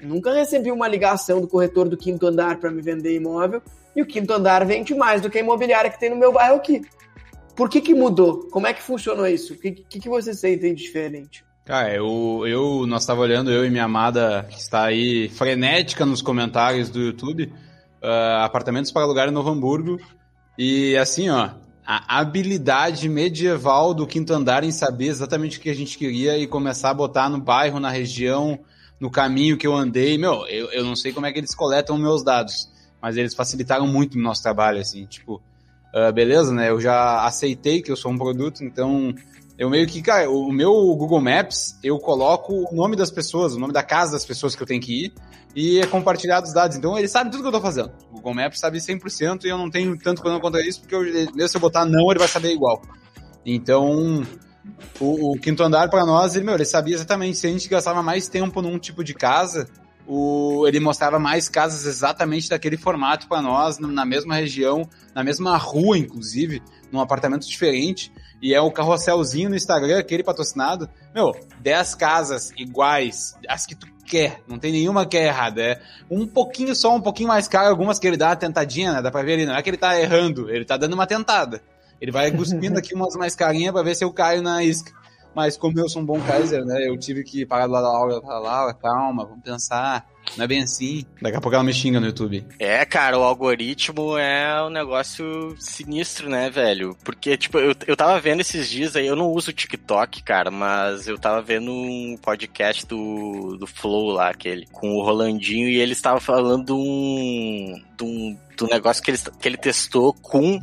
[0.00, 3.60] Nunca recebi uma ligação do corretor do quinto andar para me vender imóvel
[3.94, 6.56] e o quinto andar vende mais do que a imobiliária que tem no meu bairro
[6.56, 6.82] aqui.
[7.56, 8.48] Por que, que mudou?
[8.50, 9.54] Como é que funcionou isso?
[9.54, 11.44] O que, que, que você sente diferente?
[11.68, 16.22] Cara, eu, eu, nós estava olhando, eu e minha amada, que está aí frenética nos
[16.22, 17.52] comentários do YouTube,
[18.02, 20.00] uh, apartamentos para alugar em Novo Hamburgo.
[20.56, 21.50] E assim, ó,
[21.86, 26.46] a habilidade medieval do quinto andar em saber exatamente o que a gente queria e
[26.46, 28.58] começar a botar no bairro, na região,
[28.98, 30.16] no caminho que eu andei.
[30.16, 33.86] Meu, eu, eu não sei como é que eles coletam meus dados, mas eles facilitaram
[33.86, 35.34] muito o nosso trabalho, assim, tipo,
[35.94, 36.70] uh, beleza, né?
[36.70, 39.14] Eu já aceitei que eu sou um produto, então
[39.58, 43.58] eu meio que, cara, o meu Google Maps, eu coloco o nome das pessoas, o
[43.58, 45.12] nome da casa das pessoas que eu tenho que ir
[45.54, 46.76] e é compartilhado os dados.
[46.76, 47.90] Então ele sabe tudo que eu tô fazendo.
[48.12, 51.02] O Google Maps sabe 100% e eu não tenho tanto problema contra isso, porque eu,
[51.34, 52.80] mesmo se eu botar não, ele vai saber igual.
[53.44, 54.22] Então,
[55.00, 58.00] o, o quinto andar para nós, ele, meu, ele sabia exatamente se a gente gastava
[58.00, 59.68] mais tempo num tipo de casa,
[60.06, 65.56] o, ele mostrava mais casas exatamente daquele formato para nós, na mesma região, na mesma
[65.56, 68.12] rua, inclusive, num apartamento diferente.
[68.40, 70.88] E é o carrosselzinho no Instagram, aquele patrocinado.
[71.14, 75.62] Meu, 10 casas iguais, as que tu quer, não tem nenhuma que é errada.
[75.62, 75.80] É
[76.10, 79.02] um pouquinho só, um pouquinho mais caro, algumas que ele dá uma tentadinha, né?
[79.02, 81.60] Dá pra ver ali, não é que ele tá errando, ele tá dando uma tentada.
[82.00, 84.92] Ele vai cuspindo aqui umas mais carinhas pra ver se eu caio na isca.
[85.34, 86.88] Mas como eu sou um bom Kaiser, né?
[86.88, 90.06] Eu tive que parar do lado da Laura e falar, Laura, calma, vamos pensar.
[90.36, 91.04] Não é bem assim.
[91.20, 92.44] Daqui a pouco ela me xinga no YouTube.
[92.58, 96.96] É, cara, o algoritmo é um negócio sinistro, né, velho?
[97.04, 101.08] Porque, tipo, eu, eu tava vendo esses dias aí, eu não uso TikTok, cara, mas
[101.08, 105.92] eu tava vendo um podcast do, do Flow lá, aquele, com o Rolandinho, e ele
[105.92, 110.60] estava falando de um, de um, um negócio que ele, que ele testou com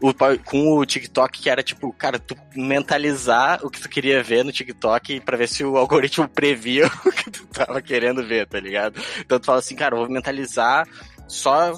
[0.00, 0.12] o,
[0.44, 4.52] com o TikTok, que era tipo, cara, tu mentalizar o que tu queria ver no
[4.52, 9.00] TikTok pra ver se o algoritmo previa o que tu tava querendo ver, tá ligado?
[9.20, 10.86] Então tu fala assim, cara, vou mentalizar
[11.26, 11.72] só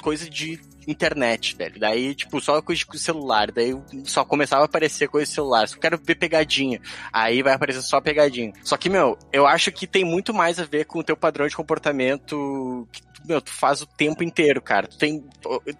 [0.00, 1.78] coisa de internet, velho.
[1.78, 3.50] Daí, tipo, só coisa de celular.
[3.50, 5.68] Daí só começava a aparecer coisa de celular.
[5.68, 6.80] Só quero ver pegadinha.
[7.12, 8.52] Aí vai aparecer só pegadinha.
[8.62, 11.46] Só que, meu, eu acho que tem muito mais a ver com o teu padrão
[11.46, 14.86] de comportamento que meu, tu faz o tempo inteiro, cara.
[14.86, 15.24] Tu tem.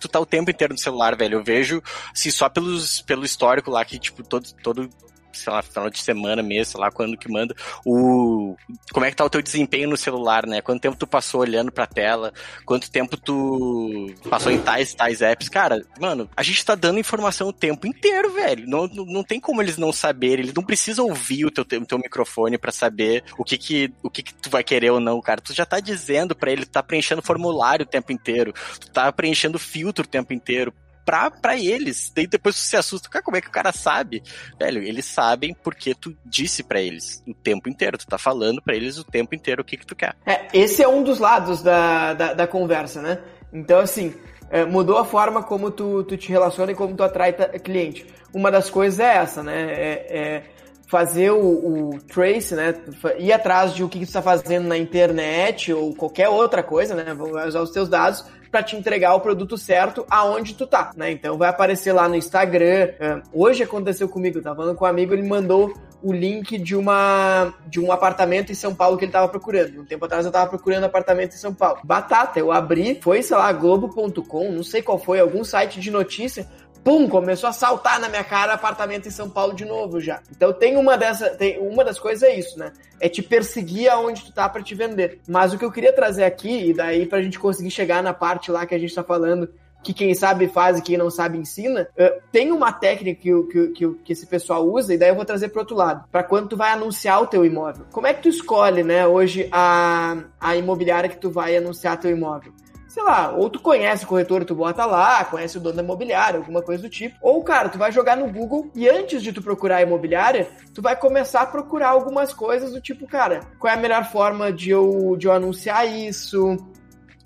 [0.01, 1.39] Tu tá o tempo inteiro no celular, velho.
[1.39, 1.83] Eu vejo,
[2.13, 4.91] assim, só pelos, pelo histórico lá que, tipo, todo, todo
[5.37, 8.57] sei lá, final de semana mesmo, sei lá, quando que manda, o
[8.93, 10.61] como é que tá o teu desempenho no celular, né?
[10.61, 12.33] Quanto tempo tu passou olhando pra tela,
[12.65, 15.49] quanto tempo tu passou em tais tais apps.
[15.49, 18.67] Cara, mano, a gente tá dando informação o tempo inteiro, velho.
[18.67, 21.87] Não, não, não tem como eles não saberem, eles não precisam ouvir o teu, o
[21.87, 25.21] teu microfone para saber o que que, o que que tu vai querer ou não,
[25.21, 25.41] cara.
[25.41, 29.11] Tu já tá dizendo para ele, tu tá preenchendo formulário o tempo inteiro, tu tá
[29.13, 30.73] preenchendo filtro o tempo inteiro
[31.07, 32.13] pra, pra eles.
[32.15, 34.23] Daí depois tu se assusta, cara, como é que o cara sabe?
[34.59, 37.97] Velho, eles sabem porque tu disse para eles o tempo inteiro.
[37.97, 40.17] Tu tá falando para eles o tempo inteiro o que que tu quer.
[40.27, 43.21] É, esse é um dos lados da, da, da conversa, né?
[43.53, 44.13] Então, assim,
[44.51, 48.05] é, mudou a forma como tu, tu te relaciona e como tu atrai cliente.
[48.35, 49.73] Uma das coisas é essa, né?
[49.73, 50.43] É, é
[50.87, 52.75] fazer o, o, trace, né?
[53.19, 57.13] Ir atrás de o que, tu está fazendo na internet ou qualquer outra coisa, né?
[57.13, 61.11] Vai usar os teus dados para te entregar o produto certo aonde tu tá, né?
[61.11, 62.91] Então vai aparecer lá no Instagram.
[63.01, 66.77] É, hoje aconteceu comigo, eu tava falando com um amigo, ele mandou o link de
[66.77, 69.81] uma de um apartamento em São Paulo que ele tava procurando.
[69.81, 71.81] Um tempo atrás eu tava procurando apartamento em São Paulo.
[71.83, 76.47] Batata, eu abri, foi, sei lá, globo.com, não sei qual foi, algum site de notícia
[76.87, 80.23] pum, começou a saltar na minha cara apartamento em São Paulo de novo já.
[80.31, 82.73] Então tem uma dessa, tem uma das coisas é isso, né?
[83.01, 85.19] É te perseguir aonde tu tá para te vender.
[85.27, 88.53] Mas o que eu queria trazer aqui e daí pra gente conseguir chegar na parte
[88.53, 89.49] lá que a gente tá falando
[89.83, 93.69] que quem sabe faz e quem não sabe ensina, uh, tem uma técnica que, que,
[93.69, 96.49] que, que, esse pessoal usa, e daí eu vou trazer para outro lado, para quando
[96.49, 97.87] tu vai anunciar o teu imóvel.
[97.93, 102.11] Como é que tu escolhe, né, hoje a, a imobiliária que tu vai anunciar teu
[102.11, 102.53] imóvel?
[102.97, 106.39] Sei lá, ou tu conhece o corretor, tu bota lá, conhece o dono da imobiliária,
[106.39, 107.15] alguma coisa do tipo.
[107.21, 110.81] Ou, cara, tu vai jogar no Google e antes de tu procurar a imobiliária, tu
[110.81, 114.71] vai começar a procurar algumas coisas do tipo, cara, qual é a melhor forma de
[114.71, 116.57] eu, de eu anunciar isso?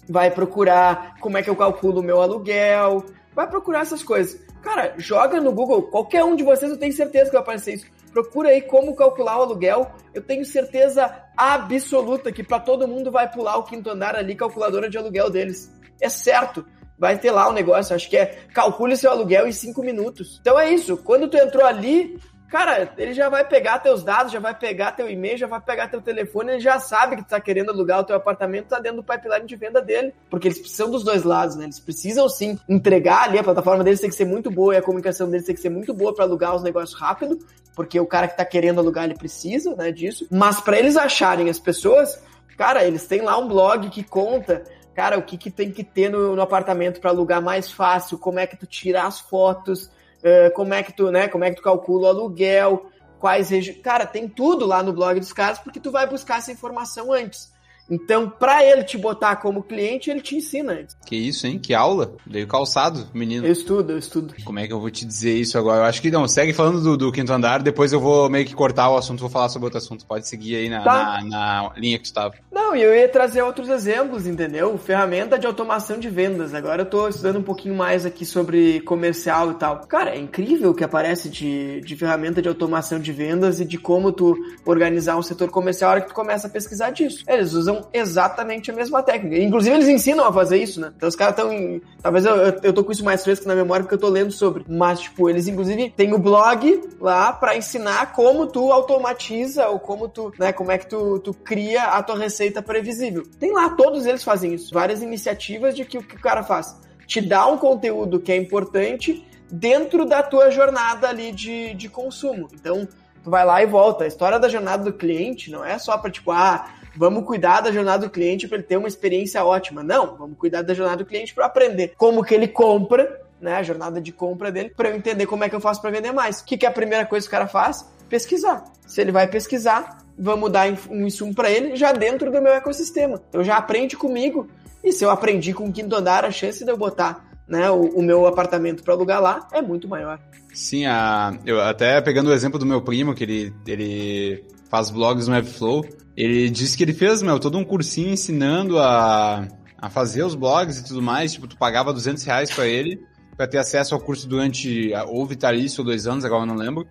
[0.09, 4.41] Vai procurar como é que eu calculo o meu aluguel, vai procurar essas coisas.
[4.63, 7.87] Cara, joga no Google, qualquer um de vocês eu tenho certeza que vai aparecer isso.
[8.13, 9.93] Procura aí como calcular o aluguel.
[10.13, 14.89] Eu tenho certeza absoluta que para todo mundo vai pular o quinto andar ali, calculadora
[14.89, 15.73] de aluguel deles.
[16.01, 16.65] É certo.
[16.99, 20.39] Vai ter lá o um negócio, acho que é calcule seu aluguel em cinco minutos.
[20.41, 20.99] Então é isso.
[20.99, 25.09] Quando tu entrou ali, cara, ele já vai pegar teus dados, já vai pegar teu
[25.09, 28.05] e-mail, já vai pegar teu telefone, ele já sabe que tu tá querendo alugar o
[28.05, 30.13] teu apartamento, tá dentro do pipeline de venda dele.
[30.29, 31.65] Porque eles precisam dos dois lados, né?
[31.65, 34.83] Eles precisam sim entregar ali, a plataforma deles tem que ser muito boa e a
[34.83, 37.39] comunicação deles tem que ser muito boa para alugar os negócios rápido,
[37.75, 40.27] porque o cara que tá querendo alugar, ele precisa, né, disso.
[40.31, 42.23] Mas para eles acharem as pessoas,
[42.57, 44.63] cara, eles têm lá um blog que conta
[44.95, 48.39] cara, o que, que tem que ter no, no apartamento para alugar mais fácil, como
[48.39, 51.57] é que tu tira as fotos, uh, como é que tu, né, como é que
[51.57, 53.81] tu calcula o aluguel, quais regiões.
[53.81, 57.50] Cara, tem tudo lá no blog dos caras porque tu vai buscar essa informação antes.
[57.91, 60.97] Então, para ele te botar como cliente, ele te ensina antes.
[61.05, 61.59] Que isso, hein?
[61.59, 62.15] Que aula.
[62.27, 63.47] Veio calçado, menino.
[63.47, 64.35] Eu estudo, eu estudo.
[64.45, 65.81] Como é que eu vou te dizer isso agora?
[65.81, 66.29] Eu acho que não.
[66.29, 69.29] Segue falando do, do quinto andar, depois eu vou meio que cortar o assunto, vou
[69.29, 70.07] falar sobre outro assunto.
[70.07, 71.21] Pode seguir aí na, tá.
[71.23, 72.35] na, na linha que tu estava.
[72.53, 74.79] Não, e eu ia trazer outros exemplos, entendeu?
[74.79, 76.55] Ferramenta de automação de vendas.
[76.55, 79.81] Agora eu tô estudando um pouquinho mais aqui sobre comercial e tal.
[79.87, 83.79] Cara, é incrível o que aparece de, de ferramenta de automação de vendas e de
[83.79, 87.25] como tu organizar um setor comercial a hora que tu começa a pesquisar disso.
[87.27, 89.39] Eles usam exatamente a mesma técnica.
[89.39, 90.93] Inclusive, eles ensinam a fazer isso, né?
[90.97, 91.81] Então os caras estão em.
[92.03, 94.65] Talvez eu, eu tô com isso mais fresco na memória porque eu tô lendo sobre.
[94.69, 100.09] Mas, tipo, eles inclusive têm o blog lá para ensinar como tu automatiza ou como
[100.09, 103.25] tu, né, como é que tu, tu cria a tua receita previsível.
[103.39, 104.73] Tem lá, todos eles fazem isso.
[104.73, 106.77] Várias iniciativas de que o que o cara faz?
[107.07, 112.49] Te dá um conteúdo que é importante dentro da tua jornada ali de, de consumo.
[112.53, 112.87] Então,
[113.23, 114.05] tu vai lá e volta.
[114.05, 117.73] A história da jornada do cliente não é só para tipo, ah, vamos cuidar da
[117.73, 119.83] jornada do cliente para ele ter uma experiência ótima.
[119.83, 123.63] Não, vamos cuidar da jornada do cliente para aprender como que ele compra, né, a
[123.63, 126.41] jornada de compra dele, para eu entender como é que eu faço para vender mais.
[126.41, 127.87] O que, que é a primeira coisa que o cara faz?
[128.09, 128.65] Pesquisar.
[128.87, 133.21] Se ele vai pesquisar, vamos dar um insumo para ele já dentro do meu ecossistema.
[133.29, 134.49] Então já aprende comigo.
[134.83, 137.83] E se eu aprendi com o quinto andar, a chance de eu botar né, o,
[137.83, 140.19] o meu apartamento para alugar lá é muito maior.
[140.53, 145.27] Sim, a, eu até pegando o exemplo do meu primo, que ele, ele faz vlogs
[145.27, 145.85] no Webflow,
[146.23, 149.49] ele disse que ele fez, meu, todo um cursinho ensinando a,
[149.79, 151.33] a fazer os blogs e tudo mais.
[151.33, 153.01] Tipo, tu pagava 200 reais pra ele,
[153.37, 156.87] para ter acesso ao curso durante, ou vitalício ou dois anos, agora eu não lembro.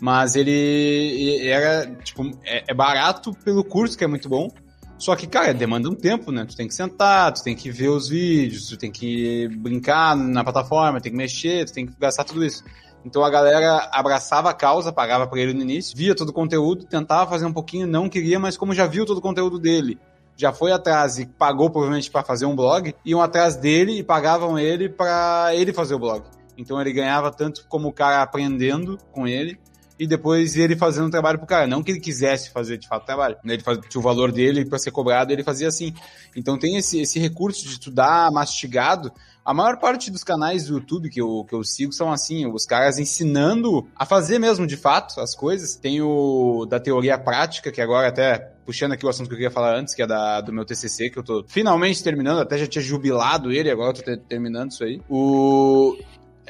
[0.00, 4.48] Mas ele era, tipo, é, é barato pelo curso, que é muito bom.
[4.96, 6.44] Só que, cara, demanda um tempo, né?
[6.44, 10.44] Tu tem que sentar, tu tem que ver os vídeos, tu tem que brincar na
[10.44, 12.62] plataforma, tem que mexer, tu tem que gastar tudo isso.
[13.04, 16.84] Então a galera abraçava a causa, pagava para ele no início, via todo o conteúdo,
[16.84, 19.98] tentava fazer um pouquinho, não queria, mas como já viu todo o conteúdo dele,
[20.36, 24.58] já foi atrás e pagou provavelmente para fazer um blog, iam atrás dele e pagavam
[24.58, 26.22] ele para ele fazer o blog.
[26.56, 29.58] Então ele ganhava tanto como o cara aprendendo com ele,
[30.00, 31.66] e depois ele fazendo o trabalho pro cara.
[31.66, 33.36] Não que ele quisesse fazer de fato trabalho.
[33.44, 33.52] Né?
[33.52, 35.92] Ele faz, tinha o valor dele para ser cobrado, ele fazia assim.
[36.34, 39.12] Então tem esse, esse recurso de estudar mastigado
[39.44, 42.66] a maior parte dos canais do YouTube que eu, que eu sigo são assim, os
[42.66, 45.76] caras ensinando a fazer mesmo de fato as coisas.
[45.76, 49.50] Tem o da teoria prática, que agora até puxando aqui o assunto que eu queria
[49.50, 52.66] falar antes, que é da, do meu TCC, que eu tô finalmente terminando, até já
[52.66, 55.00] tinha jubilado ele, agora eu tô terminando isso aí.
[55.08, 55.96] O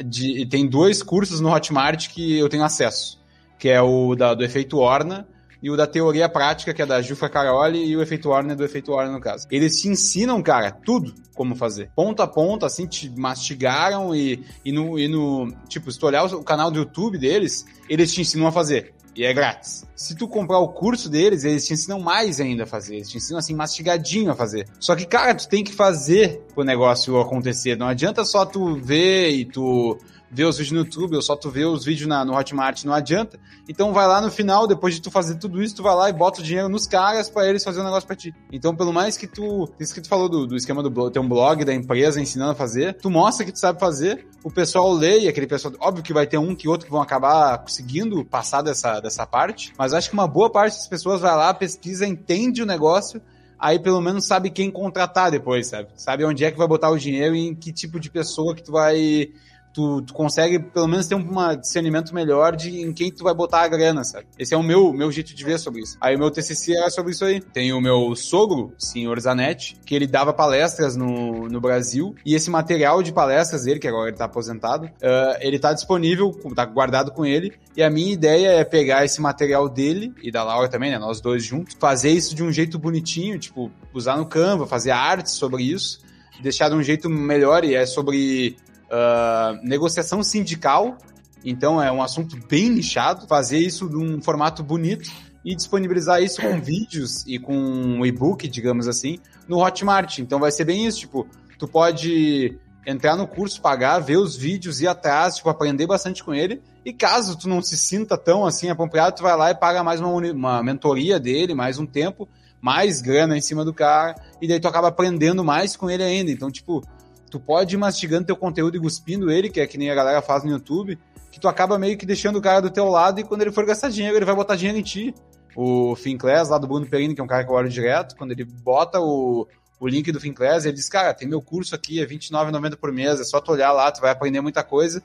[0.05, 3.21] de, tem dois cursos no Hotmart que eu tenho acesso,
[3.59, 5.27] que é o da, do efeito Orna
[5.63, 8.65] e o da teoria prática, que é da Jufra Caroli, e o efeito Warner do
[8.65, 9.47] efeito Warner, no caso.
[9.51, 11.91] Eles te ensinam, cara, tudo como fazer.
[11.95, 15.53] Ponto a ponto, assim, te mastigaram e, e, no, e no.
[15.69, 18.95] Tipo, se tu olhar o canal do YouTube deles, eles te ensinam a fazer.
[19.15, 19.85] E é grátis.
[19.97, 22.97] Se tu comprar o curso deles, eles te ensinam mais ainda a fazer.
[22.97, 24.69] Eles te ensinam assim, mastigadinho a fazer.
[24.79, 27.77] Só que, cara, tu tem que fazer o negócio acontecer.
[27.77, 29.99] Não adianta só tu ver e tu
[30.31, 32.95] ver os vídeos no YouTube, ou só tu ver os vídeos na, no Hotmart, não
[32.95, 33.39] adianta.
[33.69, 36.13] Então vai lá no final, depois de tu fazer tudo isso, tu vai lá e
[36.13, 38.35] bota o dinheiro nos caras para eles fazerem o um negócio pra ti.
[38.53, 39.69] Então, pelo mais que tu.
[39.79, 42.53] Isso que tu falou do, do esquema do blog, ter um blog da empresa ensinando
[42.53, 45.75] a fazer, tu mostra que tu sabe fazer, o pessoal lê, e aquele pessoal.
[45.81, 49.73] Óbvio que vai ter um que outro que vão acabar conseguindo passar dessa, dessa parte,
[49.77, 53.21] mas acho que uma boa parte das pessoas vai lá, pesquisa, entende o negócio
[53.61, 55.89] aí pelo menos sabe quem contratar depois, sabe?
[55.95, 58.63] Sabe onde é que vai botar o dinheiro e em que tipo de pessoa que
[58.63, 59.31] tu vai
[59.73, 63.63] tu, tu consegue pelo menos ter um discernimento melhor de em quem tu vai botar
[63.63, 64.27] a grana, sabe?
[64.39, 65.97] Esse é o meu, meu jeito de ver sobre isso.
[66.01, 67.41] Aí o meu TCC era sobre isso aí.
[67.41, 72.51] Tem o meu sogro, senhor Zanetti, que ele dava palestras no, no Brasil, e esse
[72.51, 77.13] material de palestras dele, que agora ele tá aposentado, uh, ele tá disponível, tá guardado
[77.13, 80.91] com ele, e a minha ideia é pegar esse material dele, e da Laura também,
[80.91, 84.91] né, nós dois juntos, fazer isso de um jeito bonitinho, tipo, usar no Canva, fazer
[84.91, 86.01] arte sobre isso,
[86.43, 88.57] deixar de um jeito melhor, e é sobre
[88.91, 90.99] uh, negociação sindical,
[91.45, 95.11] então é um assunto bem nichado, fazer isso num formato bonito
[95.45, 99.19] e disponibilizar isso com vídeos e com um e-book, digamos assim,
[99.49, 100.19] no Hotmart.
[100.19, 101.27] Então vai ser bem isso, tipo,
[101.59, 106.35] tu pode entrar no curso, pagar, ver os vídeos, ir atrás, tipo, aprender bastante com
[106.35, 106.61] ele.
[106.85, 110.01] E caso tu não se sinta tão assim apropriado, tu vai lá e paga mais
[110.01, 112.29] uma, uma mentoria dele, mais um tempo,
[112.61, 116.31] mais grana em cima do cara, e daí tu acaba aprendendo mais com ele ainda.
[116.31, 116.83] Então, tipo,
[117.31, 120.21] tu pode ir mastigando teu conteúdo e cuspindo ele, que é que nem a galera
[120.21, 120.99] faz no YouTube,
[121.31, 123.65] que tu acaba meio que deixando o cara do teu lado e quando ele for
[123.65, 125.15] gastar dinheiro, ele vai botar dinheiro em ti.
[125.57, 128.33] O Finclass, lá do Bruno Perini, que é um cara que eu olho direto, quando
[128.33, 129.47] ele bota o,
[129.79, 133.21] o link do Finclass, ele diz, cara, tem meu curso aqui, é R$29,90 por mês,
[133.21, 135.03] é só tu olhar lá, tu vai aprender muita coisa.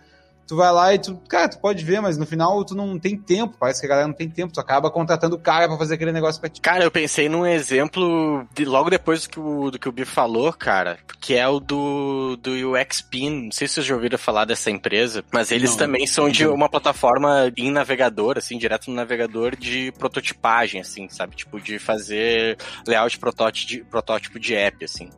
[0.47, 3.17] Tu vai lá e tu, cara, tu pode ver, mas no final tu não tem
[3.17, 5.95] tempo, parece que a galera não tem tempo, tu acaba contratando o cara pra fazer
[5.95, 6.61] aquele negócio pra ti.
[6.61, 10.11] Cara, eu pensei num exemplo de, logo depois do que o, do que o Biff
[10.11, 14.45] falou, cara, que é o do, do UXPin, não sei se vocês já ouviram falar
[14.45, 18.95] dessa empresa, mas eles não, também são de uma plataforma em navegador, assim, direto no
[18.95, 25.09] navegador de prototipagem, assim, sabe, tipo, de fazer layout protótipo de, protótipo de app, assim.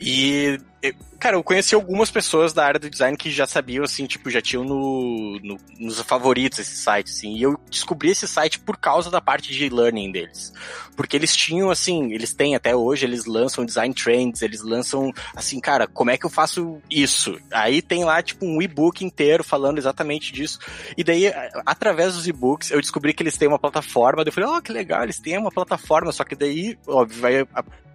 [0.00, 0.58] E
[1.18, 4.42] cara, eu conheci algumas pessoas da área do design que já sabiam, assim, tipo, já
[4.42, 7.36] tinham no, no, nos favoritos esse site, assim.
[7.36, 10.52] E eu descobri esse site por causa da parte de learning deles.
[10.96, 15.60] Porque eles tinham, assim, eles têm até hoje, eles lançam design trends, eles lançam, assim,
[15.60, 17.38] cara, como é que eu faço isso?
[17.50, 20.58] Aí tem lá, tipo, um e-book inteiro falando exatamente disso.
[20.96, 21.32] E daí,
[21.64, 24.22] através dos e-books, eu descobri que eles têm uma plataforma.
[24.24, 27.46] Eu falei, ó, oh, que legal, eles têm uma plataforma, só que daí, óbvio, vai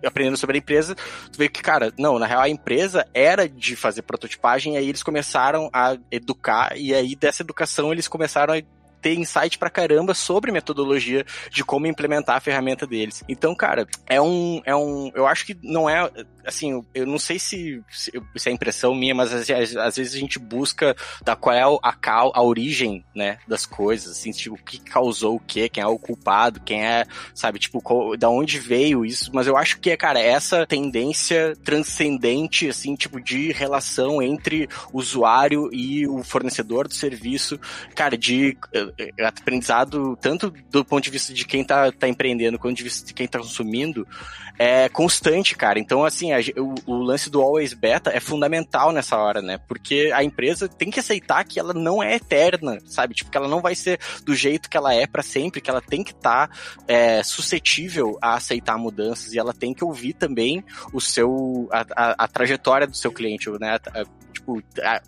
[0.08, 2.79] aprendendo sobre a empresa, tu vê que, cara, não, na real a empresa
[3.14, 8.08] era de fazer prototipagem, e aí eles começaram a educar, e aí dessa educação eles
[8.08, 8.62] começaram a
[9.02, 13.24] ter insight pra caramba sobre metodologia de como implementar a ferramenta deles.
[13.28, 14.62] Então, cara, é um.
[14.66, 16.10] É um eu acho que não é.
[16.50, 20.38] Assim, eu não sei se, se é impressão minha, mas às, às, vezes a gente
[20.38, 21.97] busca da qual é a, a,
[22.34, 25.97] a origem, né, das coisas, assim, tipo, o que causou o quê, quem é o
[25.97, 29.97] culpado, quem é, sabe, tipo, qual, da onde veio isso, mas eu acho que é,
[29.97, 37.60] cara, essa tendência transcendente, assim, tipo, de relação entre usuário e o fornecedor do serviço,
[37.95, 42.78] cara, de é, aprendizado, tanto do ponto de vista de quem tá, tá empreendendo, quanto
[42.78, 44.08] de vista de quem tá consumindo,
[44.58, 45.80] é constante, cara.
[45.80, 49.60] Então, assim, a, o, o, lance do always beta é fundamental nessa hora, né?
[49.68, 53.14] Porque a empresa tem que aceitar que ela não é eterna, sabe?
[53.14, 55.82] Tipo, que ela não vai ser do jeito que ela é para sempre, que ela
[55.82, 56.56] tem que estar tá,
[56.88, 60.64] é, suscetível a aceitar mudanças e ela tem que ouvir também
[60.94, 63.78] o seu, a, a, a trajetória do seu cliente, né?
[64.32, 64.62] tipo,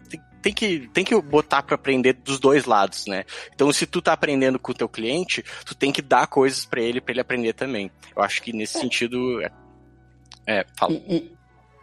[0.10, 3.24] tem, tem que, tem que botar para aprender dos dois lados, né?
[3.54, 6.82] Então, se tu tá aprendendo com o teu cliente, tu tem que dar coisas para
[6.82, 7.92] ele, para ele aprender também.
[8.16, 8.82] Eu acho que nesse é.
[8.82, 9.40] sentido,
[10.46, 10.94] é, fala.
[10.94, 11.32] E, e,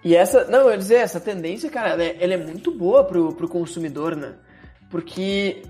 [0.04, 3.04] e, essa, não, eu ia dizer, essa tendência, cara, ela é, ela é muito boa
[3.04, 4.34] pro, pro consumidor, né?
[4.90, 5.62] Porque,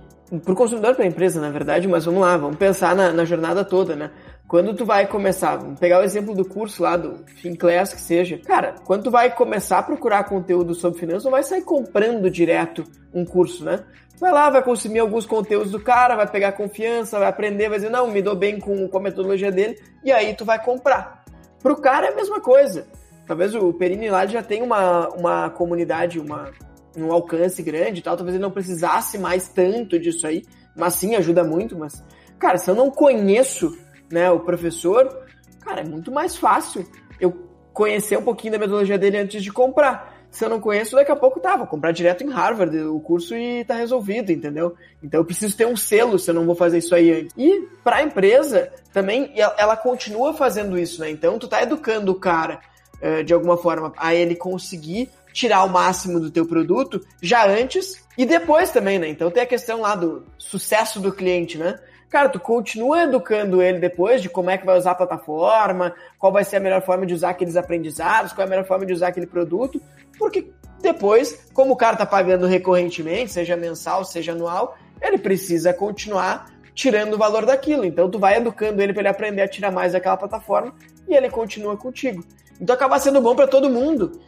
[0.45, 3.97] pro consumidor, pra empresa, na verdade, mas vamos lá, vamos pensar na, na jornada toda,
[3.97, 4.11] né?
[4.49, 8.39] Quando tu vai começar, vamos pegar o exemplo do curso lá do Finclass, que seja.
[8.39, 12.83] Cara, quando tu vai começar a procurar conteúdo sobre finanças, não vai sair comprando direto
[13.13, 13.85] um curso, né?
[14.19, 17.91] Vai lá, vai consumir alguns conteúdos do cara, vai pegar confiança, vai aprender, vai dizer,
[17.91, 21.18] não, me dou bem com, com a metodologia dele, e aí tu vai comprar.
[21.63, 22.87] Pro cara é a mesma coisa.
[23.27, 26.51] Talvez o Perini lá já tenha uma, uma comunidade, uma,
[26.97, 30.45] um alcance grande e tal, talvez ele não precisasse mais tanto disso aí,
[30.75, 32.03] mas sim, ajuda muito, mas...
[32.39, 33.77] Cara, se eu não conheço
[34.11, 35.27] né, o professor,
[35.61, 36.87] cara, é muito mais fácil
[37.21, 40.18] eu conhecer um pouquinho da metodologia dele antes de comprar.
[40.31, 43.35] Se eu não conheço, daqui a pouco tá, vou comprar direto em Harvard o curso
[43.35, 44.75] e tá resolvido, entendeu?
[45.03, 47.35] Então eu preciso ter um selo se eu não vou fazer isso aí antes.
[47.37, 51.11] E para a empresa, também, ela continua fazendo isso, né?
[51.11, 52.61] Então tu tá educando o cara
[53.01, 58.05] eh, de alguma forma a ele conseguir tirar o máximo do teu produto já antes
[58.17, 59.09] e depois também, né?
[59.09, 61.79] Então tem a questão lá do sucesso do cliente, né?
[62.09, 66.33] Cara, tu continua educando ele depois de como é que vai usar a plataforma, qual
[66.33, 68.95] vai ser a melhor forma de usar aqueles aprendizados, qual é a melhor forma de
[68.95, 69.81] usar aquele produto,
[70.19, 70.51] porque
[70.81, 77.15] depois, como o cara tá pagando recorrentemente, seja mensal, seja anual, ele precisa continuar tirando
[77.15, 77.85] o valor daquilo.
[77.85, 80.73] Então tu vai educando ele para ele aprender a tirar mais daquela plataforma
[81.07, 82.25] e ele continua contigo.
[82.61, 84.19] Então acaba sendo bom para todo mundo.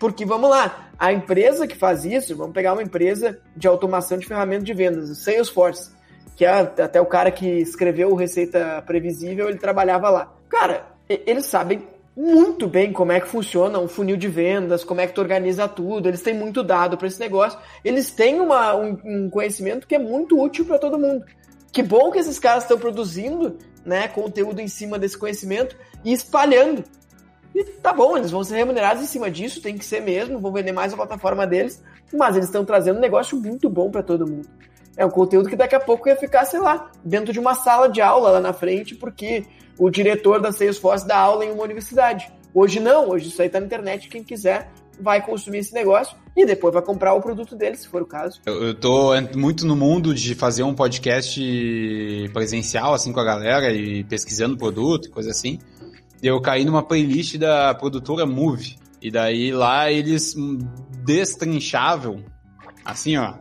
[0.00, 4.26] Porque vamos lá, a empresa que faz isso, vamos pegar uma empresa de automação de
[4.26, 5.97] ferramentas de vendas, o Salesforce
[6.38, 10.32] que é até o cara que escreveu o Receita Previsível, ele trabalhava lá.
[10.48, 11.82] Cara, eles sabem
[12.16, 15.66] muito bem como é que funciona um funil de vendas, como é que tu organiza
[15.66, 19.96] tudo, eles têm muito dado para esse negócio, eles têm uma, um, um conhecimento que
[19.96, 21.24] é muito útil para todo mundo.
[21.72, 26.84] Que bom que esses caras estão produzindo né, conteúdo em cima desse conhecimento e espalhando.
[27.52, 30.52] E tá bom, eles vão ser remunerados em cima disso, tem que ser mesmo, vão
[30.52, 31.82] vender mais a plataforma deles,
[32.14, 34.48] mas eles estão trazendo um negócio muito bom para todo mundo.
[34.98, 37.88] É um conteúdo que daqui a pouco ia ficar, sei lá, dentro de uma sala
[37.88, 39.46] de aula lá na frente, porque
[39.78, 42.28] o diretor da Salesforce dá aula em uma universidade.
[42.52, 44.68] Hoje não, hoje isso aí tá na internet, quem quiser
[45.00, 48.40] vai consumir esse negócio e depois vai comprar o produto dele, se for o caso.
[48.44, 51.40] Eu, eu tô muito no mundo de fazer um podcast
[52.32, 55.60] presencial, assim, com a galera e pesquisando produto coisa assim.
[56.20, 58.76] Eu caí numa playlist da produtora Move.
[59.00, 60.34] E daí lá eles
[61.04, 62.24] destrinchavam,
[62.84, 63.34] assim, ó,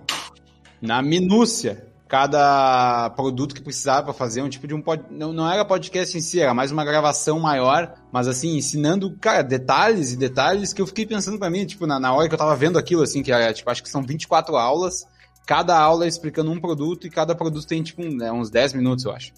[0.81, 5.03] na minúcia cada produto que precisava para fazer um tipo de um pod...
[5.11, 9.41] não, não era podcast em si, era mais uma gravação maior, mas assim, ensinando, cara,
[9.41, 12.39] detalhes e detalhes que eu fiquei pensando para mim, tipo, na, na hora que eu
[12.39, 15.05] tava vendo aquilo, assim, que era, tipo, acho que são 24 aulas
[15.47, 19.13] cada aula explicando um produto e cada produto tem, tipo, né, uns 10 minutos, eu
[19.13, 19.31] acho.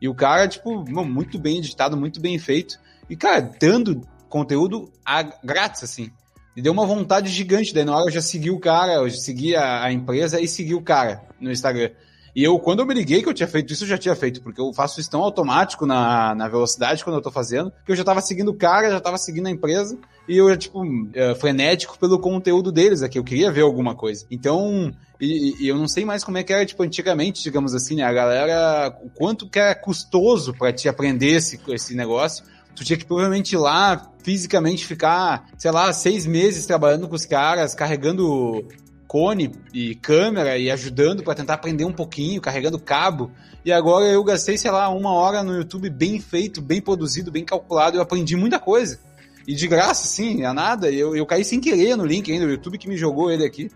[0.00, 2.78] E o cara, tipo, muito bem editado, muito bem feito.
[3.08, 6.10] E, cara, dando conteúdo a, grátis, assim.
[6.56, 7.74] E deu uma vontade gigante.
[7.74, 10.48] Daí na hora eu já segui o cara, eu já segui a, a empresa e
[10.48, 11.90] segui o cara no Instagram.
[12.34, 14.42] E eu, quando eu me liguei que eu tinha feito isso, eu já tinha feito,
[14.42, 17.96] porque eu faço isso tão automático na, na velocidade quando eu tô fazendo, que eu
[17.96, 19.96] já tava seguindo o cara, já tava seguindo a empresa,
[20.28, 24.26] e eu, tipo, uh, frenético pelo conteúdo deles aqui, eu queria ver alguma coisa.
[24.28, 27.94] Então, e, e, eu não sei mais como é que era, tipo, antigamente, digamos assim,
[27.94, 32.44] né, a galera, o quanto que era custoso para te aprender esse, esse negócio,
[32.74, 37.26] tu tinha que provavelmente ir lá fisicamente ficar, sei lá, seis meses trabalhando com os
[37.26, 38.66] caras, carregando
[39.06, 43.30] cone e câmera e ajudando para tentar aprender um pouquinho, carregando cabo.
[43.64, 47.44] E agora eu gastei, sei lá, uma hora no YouTube bem feito, bem produzido, bem
[47.44, 47.96] calculado.
[47.96, 48.98] Eu aprendi muita coisa.
[49.46, 50.90] E de graça, sim, a nada.
[50.90, 53.70] Eu, eu caí sem querer no link ainda, o YouTube que me jogou ele aqui.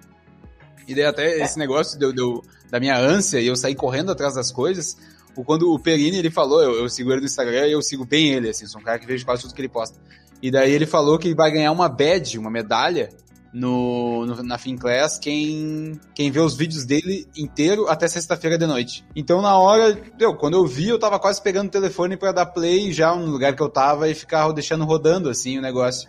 [0.89, 4.35] E daí até esse negócio deu, deu, da minha ânsia e eu saí correndo atrás
[4.35, 4.97] das coisas.
[5.45, 8.31] Quando o Perini ele falou, eu, eu sigo ele no Instagram e eu sigo bem
[8.31, 9.99] ele, assim, sou um cara que vejo quase tudo que ele posta.
[10.43, 13.09] E daí ele falou que vai ganhar uma badge, uma medalha,
[13.53, 19.05] no, no, na Finclass quem, quem vê os vídeos dele inteiro até sexta-feira de noite.
[19.15, 22.47] Então, na hora, eu, quando eu vi, eu tava quase pegando o telefone para dar
[22.47, 26.09] play já no lugar que eu tava e ficar deixando rodando, assim, o negócio.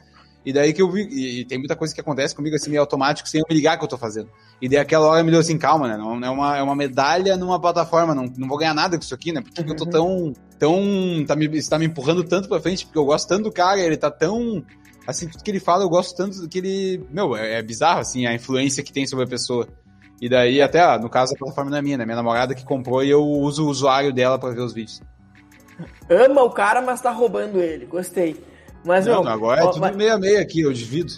[0.50, 3.30] E daí que eu vi, e, tem muita coisa que acontece comigo assim, meio automático,
[3.30, 4.32] sem eu me ligar que eu tô fazendo.
[4.60, 5.96] E daí aquela hora me deu assim, calma, né?
[5.96, 9.14] Não, é, uma, é uma medalha numa plataforma, não, não vou ganhar nada com isso
[9.14, 9.42] aqui, né?
[9.42, 9.68] Porque uhum.
[9.68, 9.92] eu tô uhum.
[9.92, 13.52] tão, tão, tá me, está me empurrando tanto pra frente, porque eu gosto tanto do
[13.52, 14.66] cara, ele tá tão
[15.06, 17.06] assim, tudo que ele fala, eu gosto tanto que ele.
[17.12, 19.68] Meu, é, é bizarro, assim, a influência que tem sobre a pessoa.
[20.20, 22.06] E daí, até, ah, no caso, a plataforma não é minha, né?
[22.06, 25.00] Minha namorada que comprou e eu uso o usuário dela para ver os vídeos.
[26.10, 27.86] Ama o cara, mas tá roubando ele.
[27.86, 28.49] Gostei.
[28.84, 29.96] Mas, não, não agora é tudo mas...
[29.96, 31.14] meia meia aqui, eu divido.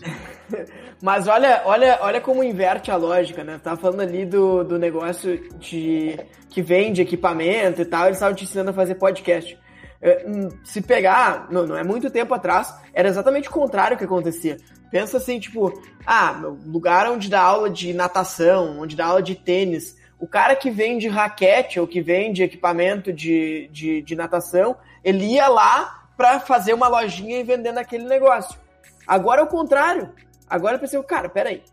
[1.01, 3.59] mas olha, olha, olha como inverte a lógica, né?
[3.63, 8.43] Tá falando ali do, do negócio de que vende equipamento e tal, eles estavam te
[8.43, 9.57] ensinando a fazer podcast.
[10.01, 14.03] É, hum, se pegar, não, não é muito tempo atrás, era exatamente o contrário que
[14.03, 14.57] acontecia.
[14.89, 15.71] Pensa assim, tipo,
[16.05, 20.69] ah, lugar onde dá aula de natação, onde dá aula de tênis, o cara que
[20.69, 26.73] vende raquete ou que vende equipamento de, de, de natação, ele ia lá para fazer
[26.73, 28.59] uma lojinha e vender naquele negócio.
[29.07, 30.13] Agora é o contrário.
[30.47, 31.63] Agora eu pensei, cara, peraí.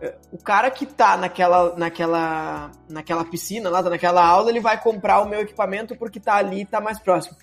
[0.00, 4.80] É, o cara que tá naquela, naquela, naquela piscina, lá, tá naquela aula, ele vai
[4.80, 7.36] comprar o meu equipamento porque tá ali e tá mais próximo.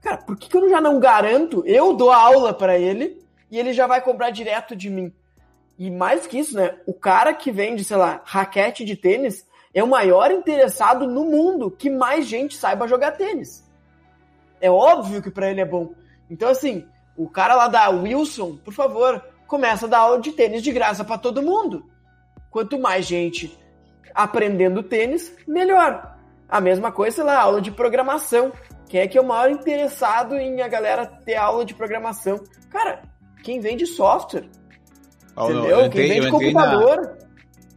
[0.00, 1.62] Cara, por que, que eu já não garanto?
[1.66, 5.12] Eu dou a aula para ele e ele já vai comprar direto de mim.
[5.78, 6.76] E mais que isso, né?
[6.86, 11.70] O cara que vende, sei lá, raquete de tênis é o maior interessado no mundo
[11.70, 13.67] que mais gente saiba jogar tênis.
[14.60, 15.92] É óbvio que para ele é bom.
[16.30, 16.86] Então, assim,
[17.16, 21.04] o cara lá da Wilson, por favor, começa a dar aula de tênis de graça
[21.04, 21.84] para todo mundo.
[22.50, 23.58] Quanto mais gente
[24.14, 26.16] aprendendo tênis, melhor.
[26.48, 28.52] A mesma coisa, sei lá, aula de programação.
[28.88, 32.42] Quem é que é o maior interessado em a galera ter aula de programação?
[32.70, 33.02] Cara,
[33.42, 34.48] quem vende software.
[35.36, 35.86] Oh, entendeu?
[35.86, 36.96] Entrei, quem vende computador.
[36.96, 37.27] Na,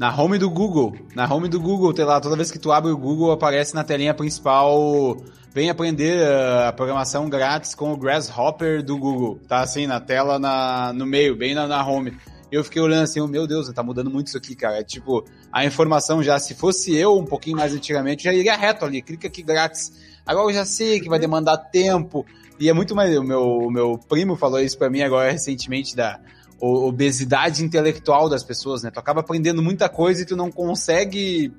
[0.02, 0.96] na home do Google.
[1.14, 3.84] Na home do Google, tem lá, toda vez que tu abre o Google, aparece na
[3.84, 5.16] telinha principal.
[5.54, 9.40] Vem aprender uh, a programação grátis com o Grasshopper do Google.
[9.48, 12.18] Tá assim, na tela, na, no meio, bem na, na home.
[12.52, 14.80] Eu fiquei olhando assim, oh, meu Deus, tá mudando muito isso aqui, cara.
[14.80, 15.24] É tipo,
[15.54, 19.28] a informação já, se fosse eu um pouquinho mais antigamente, já iria reto ali, clica
[19.28, 19.92] aqui grátis
[20.26, 22.26] Agora eu já sei que vai demandar tempo.
[22.60, 23.16] E é muito mais.
[23.18, 26.20] O meu, meu primo falou isso para mim agora recentemente da
[26.62, 28.92] obesidade intelectual das pessoas, né?
[28.92, 31.52] Tu acaba aprendendo muita coisa e tu não consegue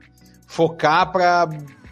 [0.47, 1.49] focar pra,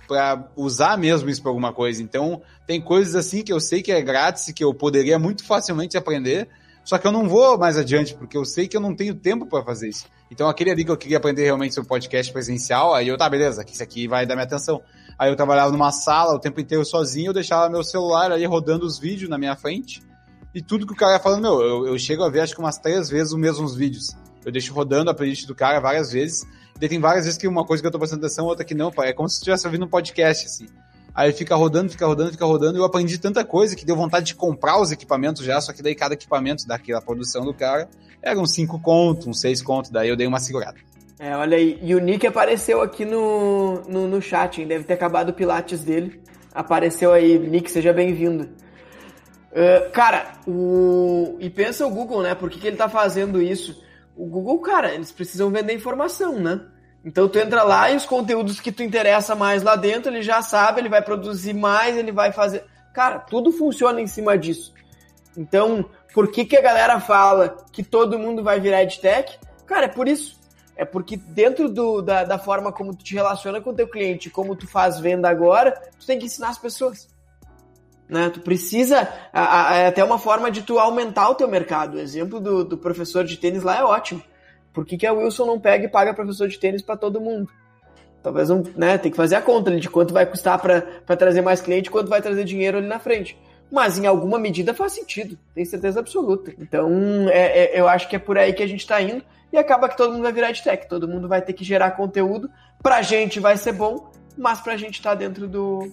[0.07, 2.03] pra usar mesmo isso pra alguma coisa.
[2.03, 5.97] Então, tem coisas assim que eu sei que é grátis que eu poderia muito facilmente
[5.97, 6.49] aprender,
[6.85, 9.47] só que eu não vou mais adiante, porque eu sei que eu não tenho tempo
[9.47, 10.07] para fazer isso.
[10.31, 13.65] Então, aquele ali que eu queria aprender realmente sobre podcast presencial, aí eu, tá, beleza,
[13.69, 14.81] isso aqui vai dar minha atenção.
[15.19, 18.87] Aí eu trabalhava numa sala o tempo inteiro sozinho, eu deixava meu celular ali rodando
[18.87, 20.01] os vídeos na minha frente.
[20.55, 22.61] E tudo que o cara ia falando, meu, eu, eu chego a ver acho que
[22.61, 24.17] umas três vezes os mesmos vídeos.
[24.45, 26.47] Eu deixo rodando a playlist do cara várias vezes.
[26.81, 28.91] E tem várias vezes que uma coisa que eu tô prestando atenção, outra que não,
[28.99, 30.67] É como se estivesse ouvindo um podcast, assim.
[31.15, 32.79] Aí fica rodando, fica rodando, fica rodando.
[32.79, 35.83] E eu aprendi tanta coisa que deu vontade de comprar os equipamentos já, só que
[35.83, 37.89] daí cada equipamento daquela produção do cara
[38.23, 39.93] era uns 5 conto, uns 6 conto.
[39.93, 40.79] Daí eu dei uma segurada.
[41.19, 41.79] É, olha aí.
[41.83, 44.67] E o Nick apareceu aqui no, no, no chat, hein?
[44.67, 46.21] Deve ter acabado o Pilates dele.
[46.55, 47.39] Apareceu aí.
[47.39, 48.49] Nick, seja bem-vindo.
[49.51, 51.37] Uh, cara, o...
[51.41, 52.35] e pensa o Google, né?
[52.35, 53.83] Por que, que ele tá fazendo isso?
[54.17, 56.61] O Google, cara, eles precisam vender informação, né?
[57.05, 60.43] Então tu entra lá e os conteúdos que tu interessa mais lá dentro, ele já
[60.43, 62.65] sabe, ele vai produzir mais, ele vai fazer.
[62.93, 64.73] Cara, tudo funciona em cima disso.
[65.37, 69.39] Então, por que, que a galera fala que todo mundo vai virar EdTech?
[69.67, 70.39] Cara, é por isso.
[70.77, 74.31] É porque dentro do, da, da forma como tu te relaciona com o teu cliente,
[74.31, 77.09] como tu faz venda agora, tu tem que ensinar as pessoas.
[78.11, 78.29] Né?
[78.29, 81.95] Tu precisa, é até uma forma de tu aumentar o teu mercado.
[81.95, 84.21] O exemplo do, do professor de tênis lá é ótimo.
[84.73, 87.49] Por que, que a Wilson não pega e paga professor de tênis para todo mundo?
[88.21, 91.61] Talvez não, né, tem que fazer a conta de quanto vai custar para trazer mais
[91.61, 93.39] cliente, quanto vai trazer dinheiro ali na frente.
[93.71, 96.53] Mas em alguma medida faz sentido, tem certeza absoluta.
[96.59, 96.91] Então
[97.31, 99.89] é, é, eu acho que é por aí que a gente está indo e acaba
[99.89, 102.51] que todo mundo vai virar de tech, todo mundo vai ter que gerar conteúdo.
[102.83, 105.93] Pra gente vai ser bom, mas pra gente tá dentro do,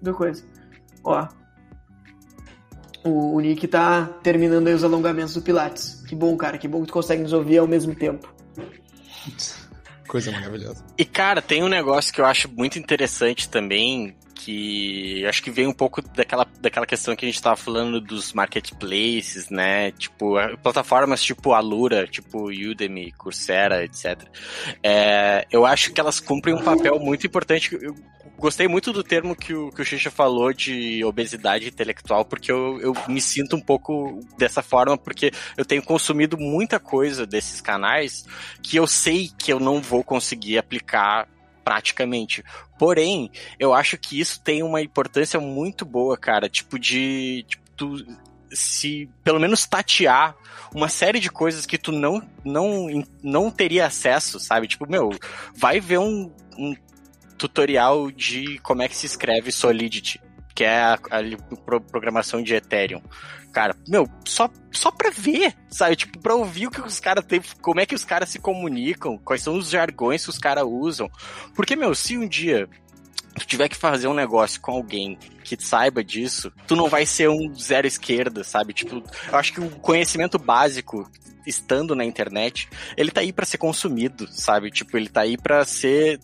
[0.00, 0.42] do coisa.
[1.04, 1.28] Ó,
[3.04, 6.02] o, o Nick tá terminando aí os alongamentos do Pilates.
[6.06, 8.32] Que bom, cara, que bom que tu consegue nos ouvir ao mesmo tempo.
[10.08, 10.82] Coisa maravilhosa.
[10.96, 15.66] E, cara, tem um negócio que eu acho muito interessante também, que acho que vem
[15.66, 19.90] um pouco daquela, daquela questão que a gente tava falando dos marketplaces, né?
[19.92, 24.22] Tipo, plataformas tipo Alura, tipo Udemy, Coursera, etc.
[24.82, 27.78] É, eu acho que elas cumprem um papel muito importante.
[27.78, 27.94] Eu
[28.38, 32.80] gostei muito do termo que o, que o Xixa falou de obesidade intelectual, porque eu,
[32.80, 38.24] eu me sinto um pouco dessa forma, porque eu tenho consumido muita coisa desses canais
[38.62, 41.28] que eu sei que eu não vou conseguir aplicar
[41.64, 42.42] praticamente.
[42.78, 46.48] Porém, eu acho que isso tem uma importância muito boa, cara.
[46.48, 47.44] Tipo, de.
[47.46, 48.06] Tipo, tu,
[48.50, 50.34] se pelo menos tatear
[50.74, 54.66] uma série de coisas que tu não, não, não teria acesso, sabe?
[54.66, 55.10] Tipo, meu,
[55.54, 56.74] vai ver um, um
[57.38, 60.20] tutorial de como é que se escreve Solidity,
[60.54, 63.00] que é a, a programação de Ethereum
[63.58, 63.76] cara.
[63.88, 65.96] Meu, só, só pra ver, sabe?
[65.96, 69.18] Tipo, pra ouvir o que os caras têm, como é que os caras se comunicam,
[69.18, 71.10] quais são os jargões que os caras usam.
[71.56, 72.68] Porque, meu, se um dia
[73.36, 77.28] tu tiver que fazer um negócio com alguém que saiba disso, tu não vai ser
[77.28, 78.72] um zero esquerda, sabe?
[78.72, 81.10] Tipo, eu acho que o conhecimento básico
[81.46, 84.70] estando na internet, ele tá aí para ser consumido, sabe?
[84.70, 86.20] Tipo, ele tá aí para ser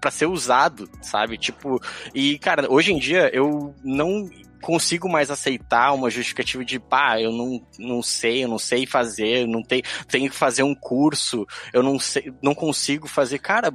[0.00, 1.36] para ser usado, sabe?
[1.36, 1.80] Tipo,
[2.14, 4.28] e cara, hoje em dia eu não
[4.60, 9.46] consigo mais aceitar uma justificativa de, pá, eu não, não sei, eu não sei fazer,
[9.46, 13.38] não tenho, tenho que fazer um curso, eu não sei, não consigo fazer.
[13.38, 13.72] Cara,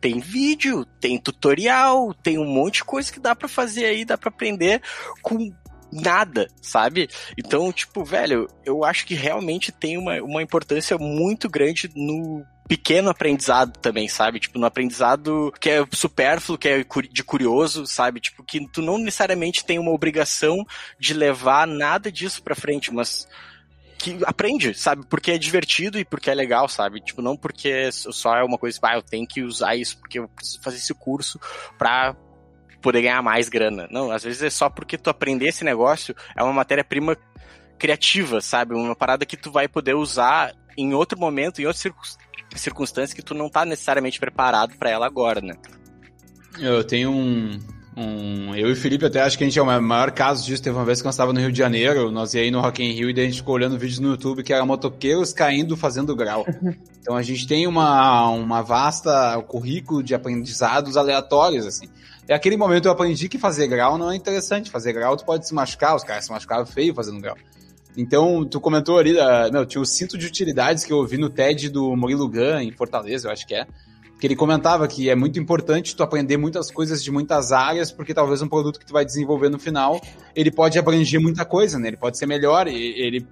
[0.00, 4.18] tem vídeo, tem tutorial, tem um monte de coisa que dá para fazer aí, dá
[4.18, 4.82] para aprender
[5.20, 5.52] com
[5.92, 7.08] nada, sabe?
[7.36, 13.10] Então, tipo, velho, eu acho que realmente tem uma, uma importância muito grande no pequeno
[13.10, 14.40] aprendizado também, sabe?
[14.40, 18.18] Tipo, no aprendizado que é supérfluo, que é de curioso, sabe?
[18.18, 20.64] Tipo, que tu não necessariamente tem uma obrigação
[20.98, 23.28] de levar nada disso pra frente, mas
[23.98, 25.04] que aprende, sabe?
[25.06, 27.02] Porque é divertido e porque é legal, sabe?
[27.02, 30.26] Tipo, não porque só é uma coisa, ah, eu tenho que usar isso porque eu
[30.28, 31.38] preciso fazer esse curso
[31.76, 32.16] pra
[32.80, 33.86] poder ganhar mais grana.
[33.90, 37.18] Não, às vezes é só porque tu aprender esse negócio é uma matéria-prima
[37.78, 38.74] criativa, sabe?
[38.74, 41.82] Uma parada que tu vai poder usar em outro momento, em outras
[42.60, 45.54] circunstâncias que tu não tá necessariamente preparado para ela agora, né?
[46.58, 47.58] Eu tenho um,
[47.96, 50.62] um, eu e o Felipe até acho que a gente é o maior caso disso.
[50.62, 52.82] Teve uma vez que nós estávamos no Rio de Janeiro, nós ia aí no Rock
[52.82, 55.76] in Rio e daí a gente ficou olhando vídeos no YouTube que era motoqueiros caindo
[55.76, 56.46] fazendo grau.
[57.02, 61.88] Então a gente tem uma, uma vasta currículo de aprendizados aleatórios, assim.
[62.28, 64.70] É aquele momento eu aprendi que fazer grau não é interessante.
[64.70, 67.36] Fazer grau tu pode se machucar, os caras se machucaram feio fazendo grau.
[67.96, 71.28] Então, tu comentou ali, uh, meu, tinha o cinto de utilidades que eu ouvi no
[71.28, 73.66] TED do Murilo Gun, em Fortaleza, eu acho que é,
[74.18, 78.14] que ele comentava que é muito importante tu aprender muitas coisas de muitas áreas, porque
[78.14, 80.00] talvez um produto que tu vai desenvolver no final,
[80.34, 81.88] ele pode abranger muita coisa, né?
[81.88, 83.26] Ele pode ser melhor, ele...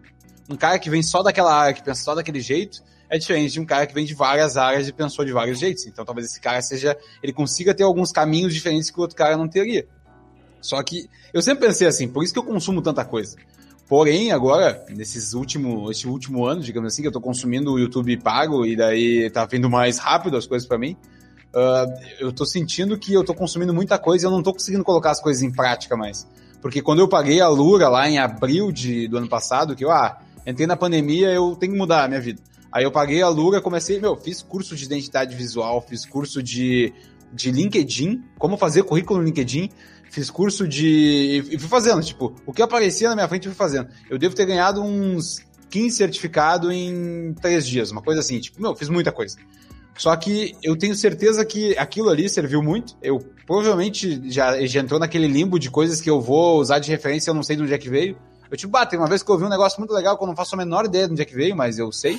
[0.49, 3.61] Um cara que vem só daquela área, que pensa só daquele jeito, é diferente de
[3.61, 5.87] um cara que vem de várias áreas e pensou de vários jeitos.
[5.87, 9.37] Então talvez esse cara seja, ele consiga ter alguns caminhos diferentes que o outro cara
[9.37, 9.87] não teria.
[10.61, 13.37] Só que eu sempre pensei assim, por isso que eu consumo tanta coisa.
[13.91, 18.17] Porém, agora, nesses últimos, esse último ano, digamos assim, que eu tô consumindo o YouTube
[18.19, 20.97] pago e daí tá vindo mais rápido as coisas para mim,
[21.53, 24.85] uh, eu tô sentindo que eu tô consumindo muita coisa e eu não tô conseguindo
[24.85, 26.25] colocar as coisas em prática mais.
[26.63, 29.91] Porque quando eu paguei a Lura lá em abril de, do ano passado, que eu,
[29.91, 32.41] ah, entrei na pandemia, eu tenho que mudar a minha vida.
[32.71, 36.93] Aí eu paguei a Lura, comecei, meu, fiz curso de identidade visual, fiz curso de,
[37.33, 39.69] de LinkedIn, como fazer currículo no LinkedIn,
[40.11, 41.45] Fiz curso de.
[41.51, 43.89] E fui fazendo, tipo, o que aparecia na minha frente eu fui fazendo.
[44.09, 45.39] Eu devo ter ganhado uns
[45.71, 48.41] 15 certificados em três dias, uma coisa assim.
[48.41, 49.37] Tipo, meu, fiz muita coisa.
[49.97, 52.97] Só que eu tenho certeza que aquilo ali serviu muito.
[53.01, 57.31] Eu provavelmente já, já entrou naquele limbo de coisas que eu vou usar de referência,
[57.31, 58.17] eu não sei de onde é que veio.
[58.51, 60.35] Eu, tipo, tem uma vez que eu vi um negócio muito legal que eu não
[60.35, 62.19] faço a menor ideia de onde é que veio, mas eu sei.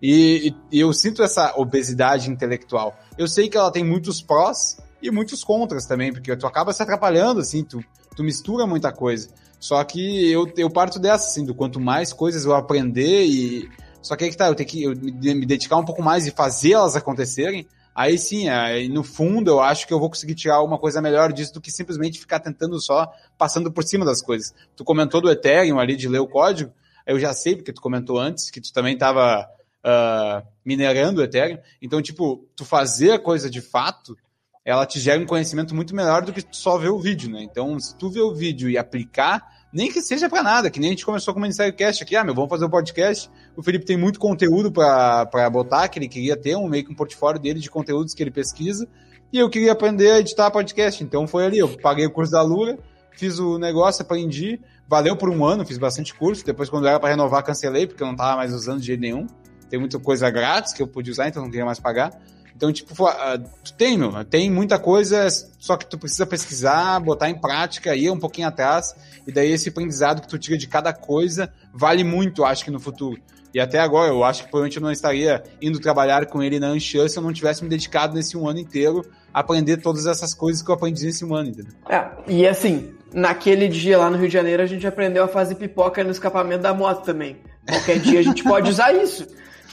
[0.00, 2.96] E, e eu sinto essa obesidade intelectual.
[3.16, 6.82] Eu sei que ela tem muitos prós, e muitos contras também, porque tu acaba se
[6.82, 7.82] atrapalhando, assim, tu,
[8.16, 9.28] tu mistura muita coisa.
[9.60, 13.68] Só que eu, eu parto dessa, assim, do quanto mais coisas eu aprender e
[14.00, 16.30] Só que aí que tá, eu tenho que eu me dedicar um pouco mais e
[16.30, 17.66] fazer elas acontecerem.
[17.94, 21.32] Aí sim, aí no fundo eu acho que eu vou conseguir tirar uma coisa melhor
[21.32, 24.54] disso do que simplesmente ficar tentando só passando por cima das coisas.
[24.76, 26.72] Tu comentou do Ethereum ali de ler o código,
[27.04, 29.46] eu já sei porque tu comentou antes que tu também estava uh,
[29.82, 31.58] ah, minerando o Ethereum.
[31.82, 34.16] Então, tipo, tu fazer a coisa de fato,
[34.64, 37.42] ela te gera um conhecimento muito melhor do que só ver o vídeo, né?
[37.42, 39.42] Então, se tu ver o vídeo e aplicar,
[39.72, 42.16] nem que seja para nada, que nem a gente começou com o Ministério Cast aqui,
[42.16, 43.30] ah, meu, vamos fazer um podcast.
[43.56, 46.94] O Felipe tem muito conteúdo para botar, que ele queria ter, um meio que um
[46.94, 48.88] portfólio dele de conteúdos que ele pesquisa,
[49.32, 51.02] e eu queria aprender a editar podcast.
[51.02, 52.78] Então foi ali, eu paguei o curso da Lura,
[53.12, 57.10] fiz o negócio, aprendi, valeu por um ano, fiz bastante curso, depois quando era para
[57.10, 59.26] renovar, cancelei, porque eu não tava mais usando de jeito nenhum.
[59.68, 62.10] Tem muita coisa grátis que eu pude usar, então não queria mais pagar.
[62.58, 63.38] Então, tipo, uh,
[63.76, 65.28] tem, meu, tem muita coisa,
[65.60, 69.68] só que tu precisa pesquisar, botar em prática, ir um pouquinho atrás, e daí esse
[69.68, 73.22] aprendizado que tu tira de cada coisa vale muito, acho que no futuro.
[73.54, 76.66] E até agora, eu acho que provavelmente eu não estaria indo trabalhar com ele na
[76.66, 80.34] Anchance se eu não tivesse me dedicado nesse um ano inteiro a aprender todas essas
[80.34, 81.72] coisas que eu aprendi nesse um ano, entendeu?
[81.88, 85.54] É, e assim, naquele dia lá no Rio de Janeiro, a gente aprendeu a fazer
[85.54, 87.36] pipoca no escapamento da moto também.
[87.68, 89.28] Qualquer dia a gente pode usar isso,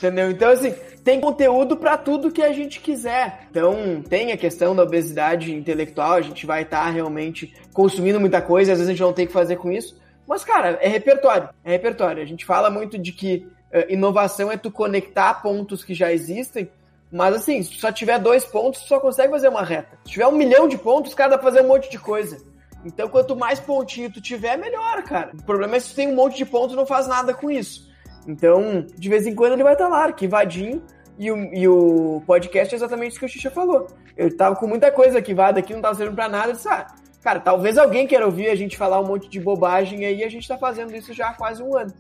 [0.08, 0.32] entendeu?
[0.32, 3.48] Então, assim, tem conteúdo para tudo que a gente quiser.
[3.50, 8.42] Então, tem a questão da obesidade intelectual, a gente vai estar tá realmente consumindo muita
[8.42, 10.00] coisa, às vezes a gente não tem o que fazer com isso.
[10.28, 11.50] Mas, cara, é repertório.
[11.64, 12.24] É repertório.
[12.24, 16.70] A gente fala muito de que uh, inovação é tu conectar pontos que já existem,
[17.12, 19.98] mas assim, se só tiver dois pontos, tu só consegue fazer uma reta.
[20.04, 22.38] Se tiver um milhão de pontos, pra fazer um monte de coisa.
[22.84, 25.32] Então, quanto mais pontinho tu tiver, melhor, cara.
[25.34, 27.50] O problema é se tu tem um monte de pontos e não faz nada com
[27.50, 27.90] isso.
[28.28, 30.82] Então, de vez em quando ele vai estar tá lá, arquivadinho,
[31.18, 33.88] e o, e o podcast é exatamente isso que o Xixa falou.
[34.18, 36.54] Eu tava com muita coisa arquivada aqui, não tava servindo pra nada.
[36.54, 36.88] Disse, ah,
[37.22, 40.48] cara, talvez alguém queira ouvir a gente falar um monte de bobagem aí, a gente
[40.48, 41.94] tá fazendo isso já há quase um ano.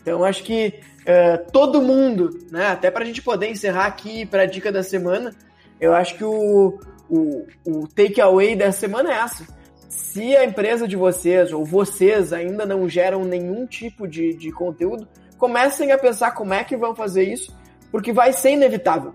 [0.00, 4.72] Então, acho que uh, todo mundo, né, até pra gente poder encerrar aqui pra dica
[4.72, 5.34] da semana,
[5.80, 9.46] eu acho que o, o, o takeaway da semana é essa.
[9.88, 15.06] Se a empresa de vocês ou vocês ainda não geram nenhum tipo de, de conteúdo,
[15.38, 17.56] comecem a pensar como é que vão fazer isso
[17.90, 19.14] porque vai ser inevitável.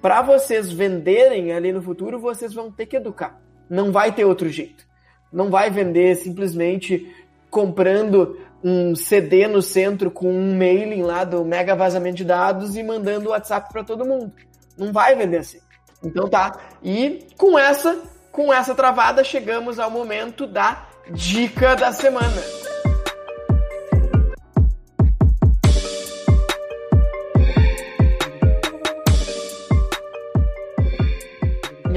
[0.00, 3.38] Para vocês venderem ali no futuro, vocês vão ter que educar.
[3.68, 4.84] Não vai ter outro jeito.
[5.32, 7.14] Não vai vender simplesmente
[7.50, 12.82] comprando um CD no centro com um mailing lá do mega vazamento de dados e
[12.82, 14.32] mandando WhatsApp para todo mundo.
[14.76, 15.60] Não vai vender assim.
[16.02, 16.58] Então tá.
[16.82, 18.02] E com essa,
[18.32, 22.69] com essa travada, chegamos ao momento da dica da semana.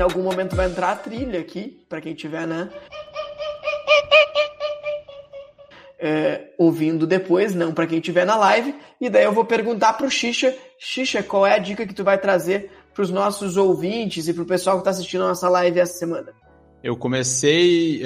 [0.04, 2.70] Algum momento vai entrar a trilha aqui, para quem tiver, né?
[6.00, 8.76] É, ouvindo depois, não para quem tiver na live.
[9.00, 12.18] E daí eu vou perguntar pro Xixa, Xixa, qual é a dica que tu vai
[12.18, 15.80] trazer para os nossos ouvintes e para o pessoal que está assistindo a nossa live
[15.80, 16.34] essa semana?
[16.84, 18.04] Eu comecei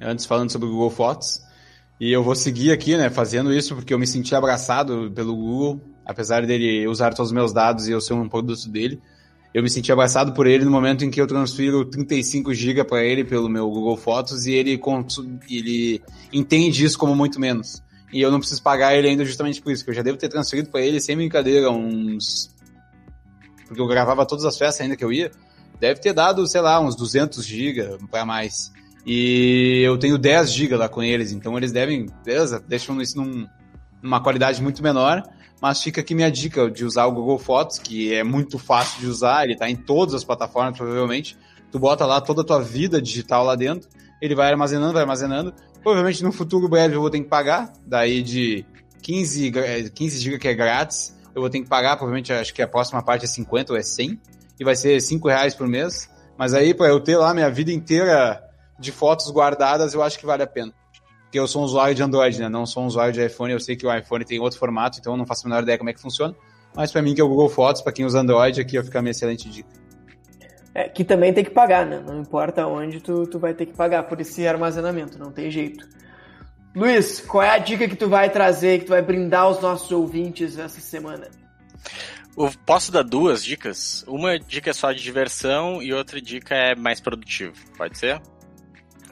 [0.00, 1.42] antes falando sobre o Google Fotos
[2.00, 5.80] e eu vou seguir aqui, né, fazendo isso porque eu me senti abraçado pelo Google,
[6.04, 9.00] apesar dele usar todos os meus dados e eu ser um produto dele
[9.54, 13.04] eu me senti abraçado por ele no momento em que eu transfiro 35 GB para
[13.04, 14.80] ele pelo meu Google Fotos e ele,
[15.48, 16.02] ele
[16.32, 17.80] entende isso como muito menos.
[18.12, 20.28] E eu não preciso pagar ele ainda justamente por isso, que eu já devo ter
[20.28, 22.52] transferido para ele sem brincadeira uns.
[23.68, 25.30] Porque eu gravava todas as festas ainda que eu ia.
[25.78, 28.72] Deve ter dado, sei lá, uns 200 GB para mais.
[29.06, 33.46] E eu tenho 10 GB lá com eles, então eles devem, beleza, deixam isso num,
[34.02, 35.22] numa qualidade muito menor
[35.60, 39.06] mas fica aqui minha dica de usar o Google Fotos, que é muito fácil de
[39.06, 41.36] usar, ele está em todas as plataformas, provavelmente.
[41.70, 43.88] Tu bota lá toda a tua vida digital lá dentro,
[44.20, 45.54] ele vai armazenando, vai armazenando.
[45.82, 48.64] Provavelmente no futuro breve eu vou ter que pagar, daí de
[49.02, 49.52] 15,
[49.94, 53.02] 15 GB que é grátis, eu vou ter que pagar, provavelmente acho que a próxima
[53.02, 54.20] parte é 50 ou é 100,
[54.58, 56.08] e vai ser 5 reais por mês.
[56.38, 58.42] Mas aí, para eu ter lá minha vida inteira
[58.78, 60.72] de fotos guardadas, eu acho que vale a pena
[61.34, 62.48] porque eu sou um usuário de Android, né?
[62.48, 63.52] Não sou um usuário de iPhone.
[63.52, 65.76] Eu sei que o iPhone tem outro formato, então eu não faço a menor ideia
[65.76, 66.32] como é que funciona.
[66.76, 69.02] Mas para mim, que é o Google Fotos, para quem usa Android, aqui fica a
[69.02, 69.68] minha excelente dica.
[70.72, 72.00] É, que também tem que pagar, né?
[72.06, 75.88] Não importa onde tu, tu vai ter que pagar por esse armazenamento, não tem jeito.
[76.72, 79.90] Luiz, qual é a dica que tu vai trazer, que tu vai brindar aos nossos
[79.90, 81.28] ouvintes essa semana?
[82.38, 84.04] Eu posso dar duas dicas?
[84.06, 87.56] Uma dica é só de diversão e outra dica é mais produtivo.
[87.76, 88.22] Pode ser?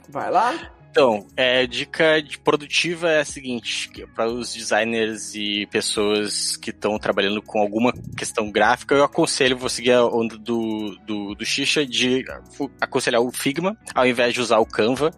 [0.09, 0.73] Vai lá.
[0.93, 6.99] Então, é, dica de produtiva é a seguinte: para os designers e pessoas que estão
[6.99, 11.87] trabalhando com alguma questão gráfica, eu aconselho você seguir a onda do, do, do Xixa
[11.87, 12.23] de
[12.79, 15.11] aconselhar o Figma ao invés de usar o Canva,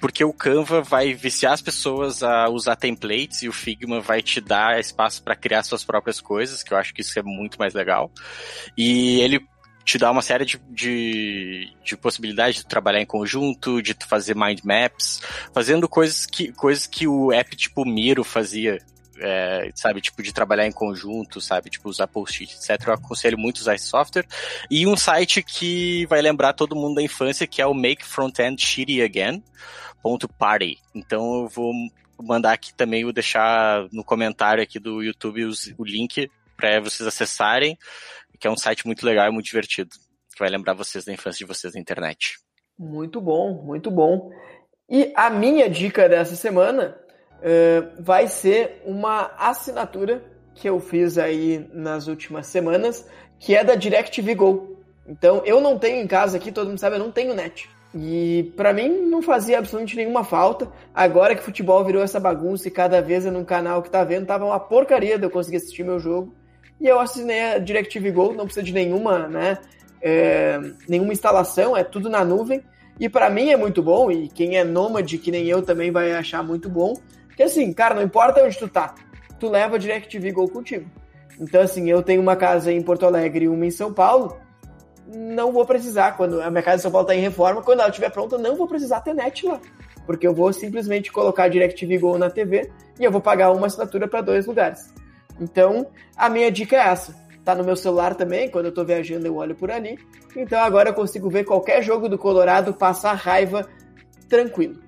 [0.00, 4.40] porque o Canva vai viciar as pessoas a usar templates e o Figma vai te
[4.40, 7.74] dar espaço para criar suas próprias coisas, que eu acho que isso é muito mais
[7.74, 8.12] legal.
[8.78, 9.44] E ele
[9.86, 14.60] te dá uma série de, de, de, possibilidades de trabalhar em conjunto, de fazer mind
[14.64, 15.22] maps,
[15.54, 18.82] fazendo coisas que, coisas que o app tipo Miro fazia,
[19.20, 22.88] é, sabe, tipo de trabalhar em conjunto, sabe, tipo usar post-it, etc.
[22.88, 24.26] Eu aconselho muito usar esse software.
[24.68, 28.60] E um site que vai lembrar todo mundo da infância, que é o Make Frontend
[28.60, 29.42] Shitty Again.
[30.38, 30.78] Party.
[30.94, 31.72] Então eu vou
[32.22, 37.06] mandar aqui também, vou deixar no comentário aqui do YouTube os, o link para vocês
[37.06, 37.76] acessarem
[38.38, 39.90] que é um site muito legal e muito divertido,
[40.34, 42.36] que vai lembrar vocês da infância de vocês na internet.
[42.78, 44.30] Muito bom, muito bom.
[44.88, 46.96] E a minha dica dessa semana
[47.38, 50.22] uh, vai ser uma assinatura
[50.54, 53.08] que eu fiz aí nas últimas semanas,
[53.38, 54.76] que é da DirecTV Go.
[55.06, 57.68] Então, eu não tenho em casa aqui, todo mundo sabe, eu não tenho net.
[57.94, 60.70] E para mim não fazia absolutamente nenhuma falta.
[60.94, 64.26] Agora que futebol virou essa bagunça e cada vez é num canal que tá vendo,
[64.26, 66.34] tava uma porcaria de eu conseguir assistir meu jogo.
[66.80, 69.58] E eu assinei a DirecTV Go, não precisa de nenhuma, né,
[70.00, 72.62] é, nenhuma instalação, é tudo na nuvem.
[72.98, 76.12] E para mim é muito bom, e quem é nômade, que nem eu, também vai
[76.12, 76.94] achar muito bom.
[77.36, 78.94] Que assim, cara, não importa onde tu tá,
[79.38, 80.90] tu leva a DirecTV Go contigo.
[81.38, 84.38] Então, assim, eu tenho uma casa em Porto Alegre e uma em São Paulo,
[85.06, 87.88] não vou precisar, quando a minha casa em São Paulo está em reforma, quando ela
[87.88, 89.60] estiver pronta, não vou precisar ter net lá.
[90.04, 93.66] Porque eu vou simplesmente colocar a DirecTV Go na TV e eu vou pagar uma
[93.66, 94.92] assinatura para dois lugares.
[95.40, 97.14] Então, a minha dica é essa.
[97.44, 99.96] Tá no meu celular também, quando eu tô viajando eu olho por ali.
[100.36, 103.66] Então agora eu consigo ver qualquer jogo do Colorado passar raiva
[104.28, 104.80] tranquilo.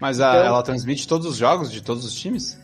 [0.00, 2.58] Mas a, então, ela transmite todos os jogos de todos os times?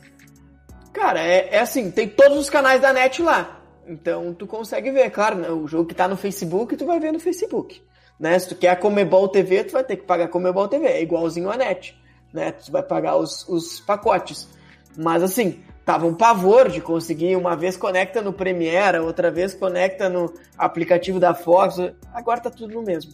[0.92, 3.60] Cara, é, é, assim, tem todos os canais da net lá.
[3.86, 7.12] Então tu consegue ver, claro, né, o jogo que tá no Facebook, tu vai ver
[7.12, 7.82] no Facebook.
[8.18, 8.38] Né?
[8.38, 11.02] Se tu quer a Comebol TV, tu vai ter que pagar a Comebol TV, é
[11.02, 11.94] igualzinho a net.
[12.32, 12.52] Né?
[12.52, 14.48] Tu vai pagar os, os pacotes.
[14.96, 20.08] Mas assim, tava um pavor de conseguir, uma vez conecta no Premiere, outra vez conecta
[20.08, 21.76] no aplicativo da Fox,
[22.12, 23.12] agora tá tudo no mesmo.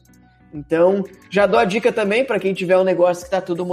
[0.52, 3.66] Então, já dou a dica também para quem tiver um negócio que tá tudo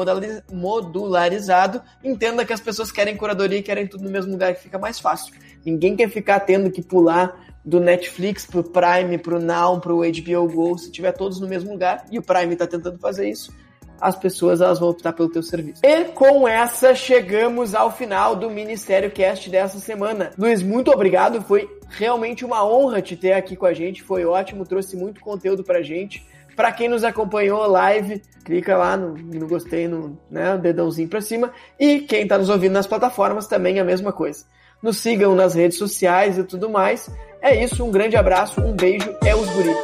[0.52, 4.78] modularizado, entenda que as pessoas querem curadoria e querem tudo no mesmo lugar que fica
[4.78, 5.34] mais fácil.
[5.66, 7.34] Ninguém quer ficar tendo que pular
[7.64, 12.06] do Netflix pro Prime, pro Now, pro HBO Go, se tiver todos no mesmo lugar,
[12.12, 13.52] e o Prime tá tentando fazer isso,
[14.00, 15.82] as pessoas elas vão optar pelo teu serviço.
[15.84, 20.32] E com essa chegamos ao final do Ministério Cast dessa semana.
[20.38, 24.66] Luiz, muito obrigado, foi realmente uma honra te ter aqui com a gente, foi ótimo,
[24.66, 26.26] trouxe muito conteúdo pra gente.
[26.56, 31.52] Para quem nos acompanhou live, clica lá no, no gostei, no né, dedãozinho para cima.
[31.78, 34.46] E quem está nos ouvindo nas plataformas também a mesma coisa.
[34.82, 37.10] Nos sigam nas redes sociais e tudo mais.
[37.42, 39.76] É isso, um grande abraço, um beijo, é os guri.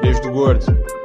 [0.00, 0.97] Beijo do gordo.